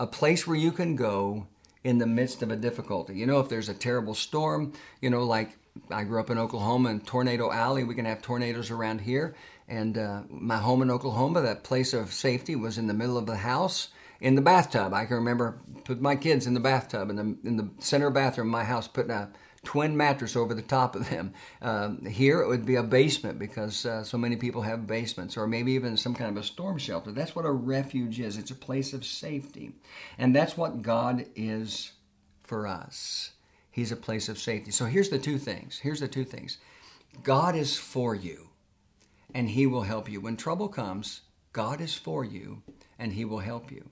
a 0.00 0.08
place 0.08 0.48
where 0.48 0.56
you 0.56 0.72
can 0.72 0.96
go 0.96 1.46
in 1.84 1.98
the 1.98 2.08
midst 2.08 2.42
of 2.42 2.50
a 2.50 2.56
difficulty. 2.56 3.14
You 3.14 3.26
know, 3.26 3.38
if 3.38 3.48
there's 3.48 3.68
a 3.68 3.74
terrible 3.74 4.14
storm, 4.14 4.72
you 5.00 5.10
know, 5.10 5.22
like 5.22 5.58
I 5.92 6.02
grew 6.02 6.18
up 6.18 6.30
in 6.30 6.38
Oklahoma 6.38 6.90
in 6.90 6.98
Tornado 6.98 7.52
Alley, 7.52 7.84
we 7.84 7.94
can 7.94 8.06
have 8.06 8.20
tornadoes 8.20 8.72
around 8.72 9.02
here. 9.02 9.36
And 9.68 9.96
uh, 9.96 10.22
my 10.28 10.56
home 10.56 10.82
in 10.82 10.90
Oklahoma, 10.90 11.40
that 11.42 11.62
place 11.62 11.94
of 11.94 12.12
safety 12.12 12.56
was 12.56 12.78
in 12.78 12.88
the 12.88 12.94
middle 12.94 13.16
of 13.16 13.26
the 13.26 13.36
house 13.36 13.90
in 14.20 14.34
the 14.34 14.42
bathtub. 14.42 14.92
I 14.94 15.06
can 15.06 15.16
remember 15.16 15.58
put 15.84 16.00
my 16.00 16.16
kids 16.16 16.46
in 16.46 16.54
the 16.54 16.60
bathtub 16.60 17.10
in 17.10 17.16
the 17.16 17.48
in 17.48 17.56
the 17.56 17.68
center 17.78 18.10
bathroom 18.10 18.48
of 18.48 18.52
my 18.52 18.64
house, 18.64 18.88
putting 18.88 19.10
a 19.10 19.30
twin 19.64 19.96
mattress 19.96 20.36
over 20.36 20.54
the 20.54 20.62
top 20.62 20.94
of 20.94 21.08
them. 21.10 21.32
Um, 21.62 22.04
here 22.04 22.42
it 22.42 22.48
would 22.48 22.66
be 22.66 22.74
a 22.74 22.82
basement 22.82 23.38
because 23.38 23.86
uh, 23.86 24.04
so 24.04 24.18
many 24.18 24.36
people 24.36 24.60
have 24.60 24.86
basements, 24.86 25.34
or 25.34 25.46
maybe 25.46 25.72
even 25.72 25.96
some 25.96 26.14
kind 26.14 26.36
of 26.36 26.42
a 26.42 26.46
storm 26.46 26.76
shelter. 26.76 27.10
That's 27.10 27.34
what 27.34 27.46
a 27.46 27.50
refuge 27.50 28.20
is. 28.20 28.36
It's 28.36 28.50
a 28.50 28.54
place 28.54 28.92
of 28.92 29.02
safety, 29.02 29.72
and 30.18 30.36
that's 30.36 30.58
what 30.58 30.82
God 30.82 31.24
is 31.34 31.92
for 32.42 32.66
us. 32.66 33.30
He's 33.70 33.92
a 33.92 33.96
place 33.96 34.28
of 34.28 34.38
safety. 34.38 34.72
So 34.72 34.84
here's 34.84 35.08
the 35.08 35.18
two 35.18 35.38
things. 35.38 35.78
Here's 35.78 36.00
the 36.00 36.08
two 36.08 36.24
things. 36.24 36.58
God 37.22 37.56
is 37.56 37.78
for 37.78 38.14
you, 38.14 38.50
and 39.34 39.48
He 39.48 39.66
will 39.66 39.82
help 39.82 40.10
you 40.10 40.20
when 40.20 40.36
trouble 40.36 40.68
comes. 40.68 41.22
God 41.54 41.80
is 41.80 41.94
for 41.94 42.24
you, 42.24 42.62
and 42.98 43.14
He 43.14 43.24
will 43.24 43.38
help 43.38 43.72
you. 43.72 43.88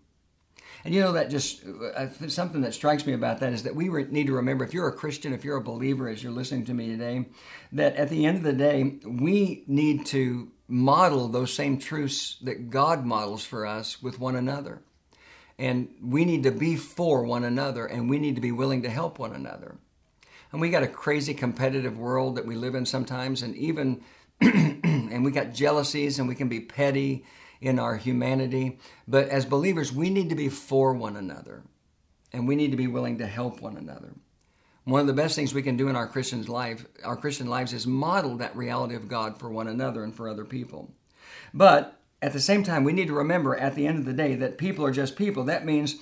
And 0.84 0.94
you 0.94 1.00
know, 1.00 1.12
that 1.12 1.30
just 1.30 1.64
uh, 1.64 2.08
something 2.28 2.62
that 2.62 2.74
strikes 2.74 3.06
me 3.06 3.12
about 3.12 3.40
that 3.40 3.52
is 3.52 3.62
that 3.62 3.76
we 3.76 3.88
need 4.04 4.26
to 4.26 4.34
remember 4.34 4.64
if 4.64 4.74
you're 4.74 4.88
a 4.88 4.92
Christian, 4.92 5.32
if 5.32 5.44
you're 5.44 5.56
a 5.56 5.62
believer, 5.62 6.08
as 6.08 6.22
you're 6.22 6.32
listening 6.32 6.64
to 6.66 6.74
me 6.74 6.88
today, 6.88 7.26
that 7.72 7.94
at 7.96 8.08
the 8.08 8.26
end 8.26 8.38
of 8.38 8.42
the 8.42 8.52
day, 8.52 8.98
we 9.04 9.64
need 9.68 10.06
to 10.06 10.50
model 10.66 11.28
those 11.28 11.52
same 11.52 11.78
truths 11.78 12.36
that 12.42 12.70
God 12.70 13.04
models 13.04 13.44
for 13.44 13.64
us 13.66 14.02
with 14.02 14.18
one 14.18 14.34
another. 14.34 14.82
And 15.58 15.94
we 16.02 16.24
need 16.24 16.42
to 16.44 16.50
be 16.50 16.76
for 16.76 17.24
one 17.24 17.44
another 17.44 17.86
and 17.86 18.10
we 18.10 18.18
need 18.18 18.34
to 18.34 18.40
be 18.40 18.52
willing 18.52 18.82
to 18.82 18.90
help 18.90 19.18
one 19.18 19.34
another. 19.34 19.76
And 20.50 20.60
we 20.60 20.70
got 20.70 20.82
a 20.82 20.88
crazy 20.88 21.34
competitive 21.34 21.96
world 21.96 22.36
that 22.36 22.46
we 22.46 22.56
live 22.56 22.74
in 22.74 22.84
sometimes, 22.84 23.42
and 23.42 23.56
even, 23.56 24.02
and 24.40 25.24
we 25.24 25.30
got 25.30 25.54
jealousies 25.54 26.18
and 26.18 26.28
we 26.28 26.34
can 26.34 26.48
be 26.48 26.60
petty 26.60 27.24
in 27.62 27.78
our 27.78 27.96
humanity. 27.96 28.78
But 29.08 29.28
as 29.28 29.46
believers, 29.46 29.92
we 29.92 30.10
need 30.10 30.28
to 30.28 30.34
be 30.34 30.48
for 30.48 30.92
one 30.92 31.16
another 31.16 31.62
and 32.32 32.48
we 32.48 32.56
need 32.56 32.70
to 32.72 32.76
be 32.76 32.86
willing 32.86 33.18
to 33.18 33.26
help 33.26 33.60
one 33.60 33.76
another. 33.76 34.14
One 34.84 35.00
of 35.00 35.06
the 35.06 35.12
best 35.12 35.36
things 35.36 35.54
we 35.54 35.62
can 35.62 35.76
do 35.76 35.88
in 35.88 35.94
our 35.94 36.08
Christian 36.08 36.42
life, 36.44 36.84
our 37.04 37.16
Christian 37.16 37.46
lives 37.46 37.72
is 37.72 37.86
model 37.86 38.38
that 38.38 38.56
reality 38.56 38.96
of 38.96 39.08
God 39.08 39.38
for 39.38 39.48
one 39.48 39.68
another 39.68 40.02
and 40.02 40.14
for 40.14 40.28
other 40.28 40.44
people. 40.44 40.92
But 41.54 42.00
at 42.20 42.32
the 42.32 42.40
same 42.40 42.64
time, 42.64 42.82
we 42.82 42.92
need 42.92 43.06
to 43.06 43.14
remember 43.14 43.56
at 43.56 43.76
the 43.76 43.86
end 43.86 43.98
of 43.98 44.04
the 44.06 44.12
day 44.12 44.34
that 44.34 44.58
people 44.58 44.84
are 44.84 44.90
just 44.90 45.14
people. 45.14 45.44
That 45.44 45.64
means 45.64 45.96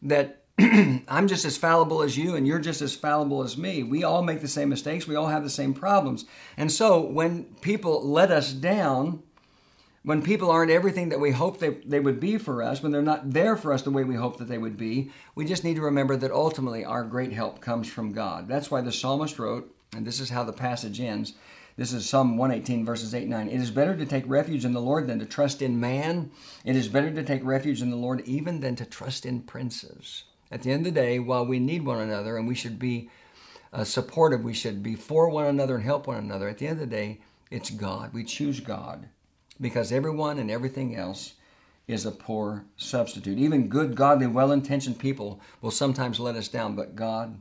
that 0.00 0.44
I'm 0.58 1.28
just 1.28 1.44
as 1.44 1.58
fallible 1.58 2.02
as 2.02 2.16
you, 2.16 2.34
and 2.34 2.46
you're 2.46 2.58
just 2.58 2.80
as 2.80 2.94
fallible 2.94 3.42
as 3.42 3.58
me. 3.58 3.82
We 3.82 4.02
all 4.04 4.22
make 4.22 4.40
the 4.40 4.48
same 4.48 4.70
mistakes. 4.70 5.06
We 5.06 5.16
all 5.16 5.28
have 5.28 5.42
the 5.42 5.50
same 5.50 5.74
problems. 5.74 6.24
And 6.56 6.72
so 6.72 7.00
when 7.00 7.44
people 7.60 8.06
let 8.06 8.30
us 8.30 8.52
down, 8.52 9.22
when 10.04 10.22
people 10.22 10.50
aren't 10.50 10.70
everything 10.70 11.10
that 11.10 11.20
we 11.20 11.30
hope 11.30 11.58
they, 11.58 11.70
they 11.70 12.00
would 12.00 12.18
be 12.18 12.36
for 12.36 12.62
us, 12.62 12.82
when 12.82 12.90
they're 12.90 13.02
not 13.02 13.30
there 13.30 13.56
for 13.56 13.72
us 13.72 13.82
the 13.82 13.90
way 13.90 14.02
we 14.02 14.16
hope 14.16 14.36
that 14.38 14.48
they 14.48 14.58
would 14.58 14.76
be, 14.76 15.10
we 15.34 15.44
just 15.44 15.62
need 15.62 15.76
to 15.76 15.82
remember 15.82 16.16
that 16.16 16.32
ultimately 16.32 16.84
our 16.84 17.04
great 17.04 17.32
help 17.32 17.60
comes 17.60 17.88
from 17.88 18.12
God. 18.12 18.48
That's 18.48 18.70
why 18.70 18.80
the 18.80 18.90
psalmist 18.90 19.38
wrote, 19.38 19.72
and 19.94 20.04
this 20.04 20.18
is 20.18 20.30
how 20.30 20.42
the 20.42 20.52
passage 20.52 21.00
ends. 21.00 21.34
This 21.76 21.92
is 21.92 22.08
Psalm 22.08 22.36
118, 22.36 22.84
verses 22.84 23.14
8 23.14 23.28
9. 23.28 23.48
It 23.48 23.60
is 23.60 23.70
better 23.70 23.96
to 23.96 24.04
take 24.04 24.24
refuge 24.26 24.64
in 24.64 24.72
the 24.72 24.80
Lord 24.80 25.06
than 25.06 25.20
to 25.20 25.24
trust 25.24 25.62
in 25.62 25.80
man. 25.80 26.30
It 26.64 26.76
is 26.76 26.88
better 26.88 27.10
to 27.12 27.22
take 27.22 27.44
refuge 27.44 27.80
in 27.80 27.90
the 27.90 27.96
Lord 27.96 28.20
even 28.26 28.60
than 28.60 28.76
to 28.76 28.84
trust 28.84 29.24
in 29.24 29.42
princes. 29.42 30.24
At 30.50 30.62
the 30.62 30.70
end 30.70 30.86
of 30.86 30.92
the 30.92 31.00
day, 31.00 31.18
while 31.18 31.46
we 31.46 31.58
need 31.58 31.86
one 31.86 32.00
another 32.00 32.36
and 32.36 32.46
we 32.46 32.54
should 32.54 32.78
be 32.78 33.08
uh, 33.72 33.84
supportive, 33.84 34.44
we 34.44 34.52
should 34.52 34.82
be 34.82 34.96
for 34.96 35.30
one 35.30 35.46
another 35.46 35.76
and 35.76 35.84
help 35.84 36.08
one 36.08 36.18
another, 36.18 36.48
at 36.48 36.58
the 36.58 36.66
end 36.66 36.80
of 36.80 36.90
the 36.90 36.94
day, 36.94 37.20
it's 37.50 37.70
God. 37.70 38.12
We 38.12 38.24
choose 38.24 38.60
God 38.60 39.08
because 39.62 39.92
everyone 39.92 40.38
and 40.38 40.50
everything 40.50 40.94
else 40.94 41.34
is 41.86 42.04
a 42.04 42.10
poor 42.10 42.64
substitute. 42.76 43.38
Even 43.38 43.68
good, 43.68 43.94
godly, 43.94 44.26
well 44.26 44.52
intentioned 44.52 44.98
people 44.98 45.40
will 45.60 45.70
sometimes 45.70 46.20
let 46.20 46.34
us 46.34 46.48
down, 46.48 46.74
but 46.74 46.96
God 46.96 47.40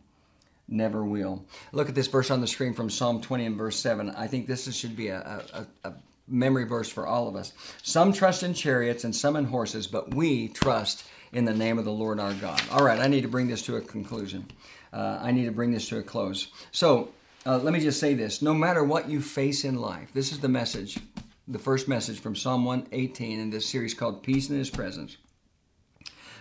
never 0.67 1.03
will. 1.03 1.45
Look 1.71 1.89
at 1.89 1.95
this 1.95 2.07
verse 2.07 2.31
on 2.31 2.39
the 2.39 2.47
screen 2.47 2.73
from 2.73 2.89
Psalm 2.89 3.21
20 3.21 3.45
and 3.45 3.57
verse 3.57 3.77
7. 3.79 4.11
I 4.11 4.27
think 4.27 4.47
this 4.47 4.73
should 4.73 4.95
be 4.95 5.07
a, 5.09 5.43
a, 5.53 5.89
a 5.89 5.93
memory 6.27 6.63
verse 6.63 6.89
for 6.89 7.05
all 7.05 7.27
of 7.27 7.35
us. 7.35 7.53
Some 7.83 8.13
trust 8.13 8.43
in 8.43 8.53
chariots 8.53 9.03
and 9.03 9.15
some 9.15 9.35
in 9.35 9.45
horses, 9.45 9.87
but 9.87 10.13
we 10.13 10.47
trust 10.47 11.03
in 11.33 11.45
the 11.45 11.53
name 11.53 11.77
of 11.77 11.85
the 11.85 11.91
Lord 11.91 12.19
our 12.19 12.33
God. 12.35 12.61
All 12.71 12.83
right, 12.83 12.99
I 12.99 13.07
need 13.07 13.21
to 13.21 13.27
bring 13.27 13.47
this 13.47 13.63
to 13.63 13.77
a 13.77 13.81
conclusion. 13.81 14.45
Uh, 14.93 15.19
I 15.21 15.31
need 15.31 15.45
to 15.45 15.51
bring 15.51 15.71
this 15.71 15.87
to 15.89 15.97
a 15.97 16.03
close. 16.03 16.47
So, 16.71 17.09
uh, 17.45 17.57
let 17.57 17.73
me 17.73 17.79
just 17.79 17.99
say 17.99 18.13
this 18.13 18.41
no 18.41 18.53
matter 18.53 18.83
what 18.83 19.09
you 19.09 19.21
face 19.21 19.65
in 19.65 19.75
life, 19.75 20.13
this 20.13 20.31
is 20.31 20.39
the 20.39 20.49
message 20.49 20.99
the 21.47 21.59
first 21.59 21.87
message 21.87 22.19
from 22.19 22.35
Psalm 22.35 22.65
118 22.65 23.39
in 23.39 23.49
this 23.49 23.67
series 23.67 23.93
called 23.93 24.21
Peace 24.21 24.49
in 24.49 24.57
His 24.57 24.69
Presence. 24.69 25.17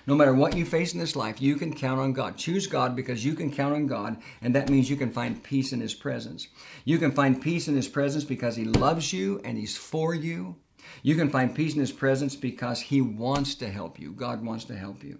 No 0.07 0.15
matter 0.15 0.35
what 0.35 0.57
you 0.57 0.65
face 0.65 0.93
in 0.93 1.01
this 1.01 1.17
life, 1.17 1.41
you 1.41 1.57
can 1.57 1.75
count 1.75 2.01
on 2.01 2.13
God. 2.13 2.37
Choose 2.37 2.67
God 2.67 2.97
because 2.97 3.25
you 3.25 3.35
can 3.35 3.51
count 3.51 3.75
on 3.75 3.87
God, 3.87 4.19
and 4.43 4.55
that 4.55 4.69
means 4.69 4.91
you 4.91 4.97
can 4.97 5.11
find 5.11 5.43
peace 5.43 5.73
in 5.73 5.81
His 5.81 5.95
presence. 5.95 6.49
You 6.85 6.99
can 6.99 7.13
find 7.13 7.41
peace 7.41 7.69
in 7.69 7.77
His 7.77 7.89
presence 7.89 8.25
because 8.25 8.57
He 8.57 8.65
loves 8.65 9.13
you 9.13 9.41
and 9.45 9.57
He's 9.57 9.77
for 9.77 10.15
you. 10.15 10.57
You 11.03 11.15
can 11.17 11.31
find 11.31 11.55
peace 11.55 11.75
in 11.75 11.81
His 11.81 11.93
presence 11.93 12.37
because 12.37 12.81
He 12.81 13.01
wants 13.01 13.55
to 13.57 13.71
help 13.71 13.99
you. 13.99 14.13
God 14.13 14.45
wants 14.45 14.65
to 14.67 14.77
help 14.77 15.03
you. 15.03 15.19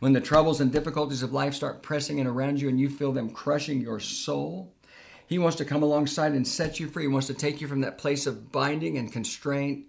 When 0.00 0.12
the 0.12 0.20
troubles 0.20 0.60
and 0.60 0.72
difficulties 0.72 1.22
of 1.22 1.32
life 1.32 1.54
start 1.54 1.82
pressing 1.82 2.18
in 2.18 2.26
around 2.26 2.60
you 2.60 2.68
and 2.68 2.78
you 2.78 2.88
feel 2.88 3.12
them 3.12 3.30
crushing 3.30 3.80
your 3.80 4.00
soul, 4.00 4.74
he 5.30 5.38
wants 5.38 5.58
to 5.58 5.64
come 5.64 5.84
alongside 5.84 6.32
and 6.32 6.46
set 6.46 6.80
you 6.80 6.88
free. 6.88 7.04
He 7.04 7.08
wants 7.08 7.28
to 7.28 7.34
take 7.34 7.60
you 7.60 7.68
from 7.68 7.82
that 7.82 7.98
place 7.98 8.26
of 8.26 8.50
binding 8.50 8.98
and 8.98 9.12
constraint 9.12 9.86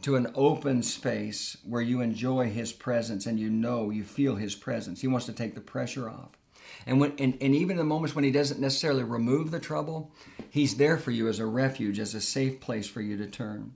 to 0.00 0.16
an 0.16 0.32
open 0.34 0.82
space 0.82 1.58
where 1.68 1.82
you 1.82 2.00
enjoy 2.00 2.48
His 2.48 2.72
presence 2.72 3.26
and 3.26 3.38
you 3.38 3.50
know, 3.50 3.90
you 3.90 4.04
feel 4.04 4.36
His 4.36 4.54
presence. 4.54 5.02
He 5.02 5.06
wants 5.06 5.26
to 5.26 5.34
take 5.34 5.54
the 5.54 5.60
pressure 5.60 6.08
off. 6.08 6.30
And, 6.86 6.98
when, 6.98 7.12
and, 7.18 7.36
and 7.42 7.54
even 7.54 7.72
in 7.72 7.76
the 7.76 7.84
moments 7.84 8.14
when 8.14 8.24
He 8.24 8.30
doesn't 8.30 8.58
necessarily 8.58 9.04
remove 9.04 9.50
the 9.50 9.60
trouble, 9.60 10.12
He's 10.48 10.76
there 10.76 10.96
for 10.96 11.10
you 11.10 11.28
as 11.28 11.40
a 11.40 11.46
refuge, 11.46 11.98
as 11.98 12.14
a 12.14 12.20
safe 12.20 12.58
place 12.58 12.88
for 12.88 13.02
you 13.02 13.18
to 13.18 13.26
turn. 13.26 13.74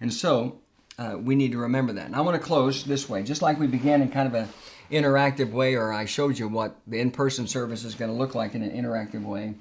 And 0.00 0.12
so, 0.12 0.58
uh, 0.98 1.18
we 1.20 1.36
need 1.36 1.52
to 1.52 1.58
remember 1.58 1.92
that. 1.92 2.06
And 2.06 2.16
I 2.16 2.20
want 2.20 2.34
to 2.34 2.44
close 2.44 2.82
this 2.82 3.08
way, 3.08 3.22
just 3.22 3.42
like 3.42 3.60
we 3.60 3.68
began 3.68 4.02
in 4.02 4.10
kind 4.10 4.26
of 4.26 4.34
an 4.34 4.48
interactive 4.90 5.52
way, 5.52 5.76
or 5.76 5.92
I 5.92 6.04
showed 6.04 6.36
you 6.36 6.48
what 6.48 6.74
the 6.88 6.98
in 6.98 7.12
person 7.12 7.46
service 7.46 7.84
is 7.84 7.94
going 7.94 8.10
to 8.10 8.16
look 8.16 8.34
like 8.34 8.56
in 8.56 8.64
an 8.64 8.72
interactive 8.72 9.22
way 9.22 9.54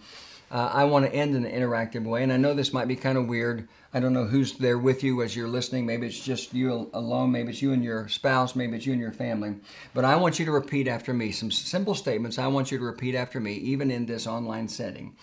uh, 0.51 0.69
I 0.73 0.83
want 0.83 1.05
to 1.05 1.13
end 1.13 1.33
in 1.33 1.45
an 1.45 1.51
interactive 1.51 2.03
way. 2.03 2.23
And 2.23 2.33
I 2.33 2.37
know 2.37 2.53
this 2.53 2.73
might 2.73 2.89
be 2.89 2.97
kind 2.97 3.17
of 3.17 3.27
weird. 3.27 3.69
I 3.93 4.01
don't 4.01 4.11
know 4.11 4.25
who's 4.25 4.53
there 4.53 4.77
with 4.77 5.01
you 5.01 5.21
as 5.21 5.33
you're 5.33 5.47
listening. 5.47 5.85
Maybe 5.85 6.07
it's 6.07 6.19
just 6.19 6.53
you 6.53 6.89
alone. 6.93 7.31
Maybe 7.31 7.51
it's 7.51 7.61
you 7.61 7.71
and 7.71 7.83
your 7.83 8.09
spouse. 8.09 8.53
Maybe 8.53 8.75
it's 8.75 8.85
you 8.85 8.91
and 8.91 9.01
your 9.01 9.13
family. 9.13 9.55
But 9.93 10.03
I 10.03 10.17
want 10.17 10.39
you 10.39 10.45
to 10.45 10.51
repeat 10.51 10.89
after 10.89 11.13
me 11.13 11.31
some 11.31 11.51
simple 11.51 11.95
statements. 11.95 12.37
I 12.37 12.47
want 12.47 12.69
you 12.69 12.77
to 12.77 12.83
repeat 12.83 13.15
after 13.15 13.39
me, 13.39 13.53
even 13.53 13.89
in 13.89 14.05
this 14.05 14.27
online 14.27 14.67
setting. 14.67 15.15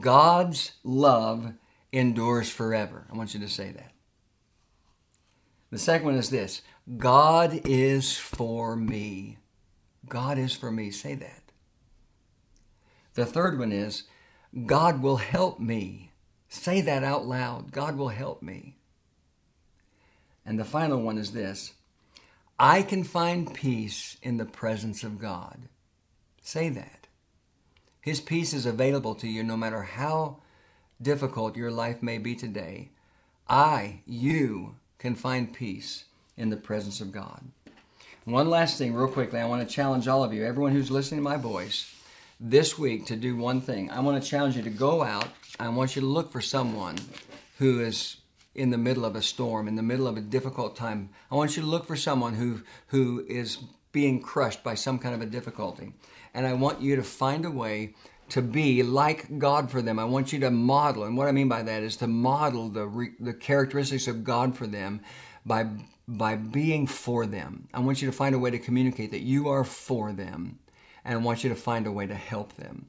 God's 0.00 0.72
love 0.84 1.54
endures 1.90 2.50
forever. 2.50 3.06
I 3.10 3.16
want 3.16 3.32
you 3.32 3.40
to 3.40 3.48
say 3.48 3.70
that. 3.72 3.92
The 5.70 5.78
second 5.78 6.06
one 6.06 6.16
is 6.16 6.28
this 6.28 6.60
God 6.98 7.60
is 7.64 8.18
for 8.18 8.76
me. 8.76 9.38
God 10.06 10.36
is 10.36 10.54
for 10.54 10.70
me. 10.70 10.90
Say 10.90 11.14
that. 11.14 11.40
The 13.14 13.24
third 13.24 13.58
one 13.58 13.72
is 13.72 14.04
God 14.66 15.02
will 15.02 15.16
help 15.16 15.58
me. 15.58 16.12
Say 16.48 16.80
that 16.82 17.02
out 17.02 17.26
loud. 17.26 17.72
God 17.72 17.96
will 17.96 18.10
help 18.10 18.42
me. 18.42 18.76
And 20.46 20.58
the 20.58 20.64
final 20.64 21.00
one 21.00 21.18
is 21.18 21.32
this 21.32 21.74
I 22.58 22.82
can 22.82 23.02
find 23.02 23.52
peace 23.52 24.16
in 24.22 24.36
the 24.36 24.44
presence 24.44 25.02
of 25.02 25.18
God. 25.18 25.68
Say 26.42 26.68
that. 26.68 27.08
His 28.00 28.20
peace 28.20 28.52
is 28.52 28.66
available 28.66 29.14
to 29.16 29.28
you 29.28 29.42
no 29.42 29.56
matter 29.56 29.82
how 29.82 30.38
difficult 31.00 31.56
your 31.56 31.70
life 31.70 32.02
may 32.02 32.18
be 32.18 32.34
today. 32.34 32.90
I, 33.48 34.00
you, 34.06 34.76
can 34.98 35.14
find 35.14 35.52
peace 35.52 36.04
in 36.36 36.48
the 36.48 36.56
presence 36.56 37.00
of 37.00 37.12
God. 37.12 37.42
One 38.24 38.48
last 38.48 38.78
thing, 38.78 38.94
real 38.94 39.08
quickly, 39.08 39.38
I 39.38 39.46
want 39.46 39.68
to 39.68 39.74
challenge 39.74 40.08
all 40.08 40.24
of 40.24 40.32
you, 40.32 40.44
everyone 40.44 40.72
who's 40.72 40.90
listening 40.90 41.20
to 41.20 41.24
my 41.24 41.36
voice 41.36 41.94
this 42.44 42.78
week 42.78 43.06
to 43.06 43.16
do 43.16 43.34
one 43.34 43.62
thing. 43.62 43.90
I 43.90 44.00
want 44.00 44.22
to 44.22 44.28
challenge 44.28 44.54
you 44.54 44.62
to 44.64 44.70
go 44.70 45.02
out. 45.02 45.28
I 45.58 45.70
want 45.70 45.96
you 45.96 46.02
to 46.02 46.06
look 46.06 46.30
for 46.30 46.42
someone 46.42 46.96
who 47.56 47.80
is 47.80 48.18
in 48.54 48.68
the 48.68 48.76
middle 48.76 49.06
of 49.06 49.16
a 49.16 49.22
storm, 49.22 49.66
in 49.66 49.76
the 49.76 49.82
middle 49.82 50.06
of 50.06 50.18
a 50.18 50.20
difficult 50.20 50.76
time. 50.76 51.08
I 51.30 51.36
want 51.36 51.56
you 51.56 51.62
to 51.62 51.68
look 51.68 51.86
for 51.86 51.96
someone 51.96 52.34
who 52.34 52.60
who 52.88 53.24
is 53.26 53.56
being 53.92 54.20
crushed 54.20 54.62
by 54.62 54.74
some 54.74 54.98
kind 54.98 55.14
of 55.14 55.22
a 55.22 55.26
difficulty. 55.26 55.94
And 56.34 56.46
I 56.46 56.52
want 56.52 56.82
you 56.82 56.96
to 56.96 57.02
find 57.02 57.46
a 57.46 57.50
way 57.50 57.94
to 58.28 58.42
be 58.42 58.82
like 58.82 59.38
God 59.38 59.70
for 59.70 59.80
them. 59.80 59.98
I 59.98 60.04
want 60.04 60.32
you 60.32 60.38
to 60.40 60.50
model, 60.50 61.04
and 61.04 61.16
what 61.16 61.28
I 61.28 61.32
mean 61.32 61.48
by 61.48 61.62
that 61.62 61.82
is 61.82 61.96
to 61.96 62.06
model 62.06 62.68
the 62.68 63.10
the 63.18 63.32
characteristics 63.32 64.06
of 64.06 64.22
God 64.22 64.54
for 64.54 64.66
them 64.66 65.00
by 65.46 65.68
by 66.06 66.36
being 66.36 66.86
for 66.86 67.24
them. 67.24 67.68
I 67.72 67.80
want 67.80 68.02
you 68.02 68.06
to 68.06 68.16
find 68.16 68.34
a 68.34 68.38
way 68.38 68.50
to 68.50 68.58
communicate 68.58 69.12
that 69.12 69.22
you 69.22 69.48
are 69.48 69.64
for 69.64 70.12
them 70.12 70.58
and 71.04 71.14
I 71.14 71.22
want 71.22 71.44
you 71.44 71.50
to 71.50 71.56
find 71.56 71.86
a 71.86 71.92
way 71.92 72.06
to 72.06 72.14
help 72.14 72.56
them. 72.56 72.86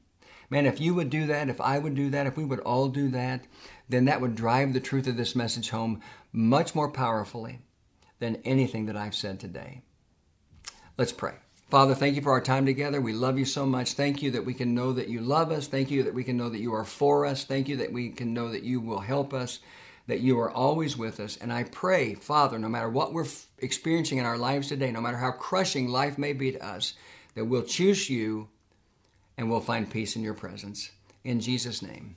Man, 0.48 0.66
if 0.66 0.80
you 0.80 0.94
would 0.94 1.10
do 1.10 1.26
that, 1.26 1.48
if 1.48 1.60
I 1.60 1.78
would 1.78 1.94
do 1.94 2.08
that, 2.10 2.26
if 2.26 2.36
we 2.36 2.44
would 2.44 2.60
all 2.60 2.88
do 2.88 3.08
that, 3.10 3.44
then 3.88 4.04
that 4.04 4.20
would 4.20 4.34
drive 4.34 4.72
the 4.72 4.80
truth 4.80 5.06
of 5.06 5.16
this 5.16 5.34
message 5.34 5.70
home 5.70 6.00
much 6.32 6.74
more 6.74 6.90
powerfully 6.90 7.60
than 8.18 8.40
anything 8.44 8.86
that 8.86 8.96
I've 8.96 9.14
said 9.14 9.40
today. 9.40 9.82
Let's 10.96 11.12
pray. 11.12 11.34
Father, 11.68 11.96
thank 11.96 12.14
you 12.14 12.22
for 12.22 12.30
our 12.30 12.40
time 12.40 12.64
together. 12.64 13.00
We 13.00 13.12
love 13.12 13.40
you 13.40 13.44
so 13.44 13.66
much. 13.66 13.94
Thank 13.94 14.22
you 14.22 14.30
that 14.30 14.44
we 14.44 14.54
can 14.54 14.72
know 14.72 14.92
that 14.92 15.08
you 15.08 15.20
love 15.20 15.50
us. 15.50 15.66
Thank 15.66 15.90
you 15.90 16.04
that 16.04 16.14
we 16.14 16.22
can 16.22 16.36
know 16.36 16.48
that 16.48 16.60
you 16.60 16.72
are 16.74 16.84
for 16.84 17.26
us. 17.26 17.42
Thank 17.42 17.68
you 17.68 17.76
that 17.78 17.92
we 17.92 18.10
can 18.10 18.32
know 18.32 18.50
that 18.50 18.62
you 18.62 18.80
will 18.80 19.00
help 19.00 19.34
us, 19.34 19.58
that 20.06 20.20
you 20.20 20.38
are 20.38 20.50
always 20.50 20.96
with 20.96 21.18
us. 21.18 21.36
And 21.36 21.52
I 21.52 21.64
pray, 21.64 22.14
Father, 22.14 22.56
no 22.56 22.68
matter 22.68 22.88
what 22.88 23.12
we're 23.12 23.26
experiencing 23.58 24.18
in 24.18 24.24
our 24.24 24.38
lives 24.38 24.68
today, 24.68 24.92
no 24.92 25.00
matter 25.00 25.16
how 25.16 25.32
crushing 25.32 25.88
life 25.88 26.18
may 26.18 26.32
be 26.32 26.52
to 26.52 26.64
us, 26.64 26.94
that 27.36 27.44
we'll 27.44 27.62
choose 27.62 28.10
you 28.10 28.48
and 29.38 29.48
we'll 29.48 29.60
find 29.60 29.88
peace 29.88 30.16
in 30.16 30.22
your 30.22 30.34
presence. 30.34 30.90
In 31.22 31.38
Jesus' 31.38 31.82
name. 31.82 32.16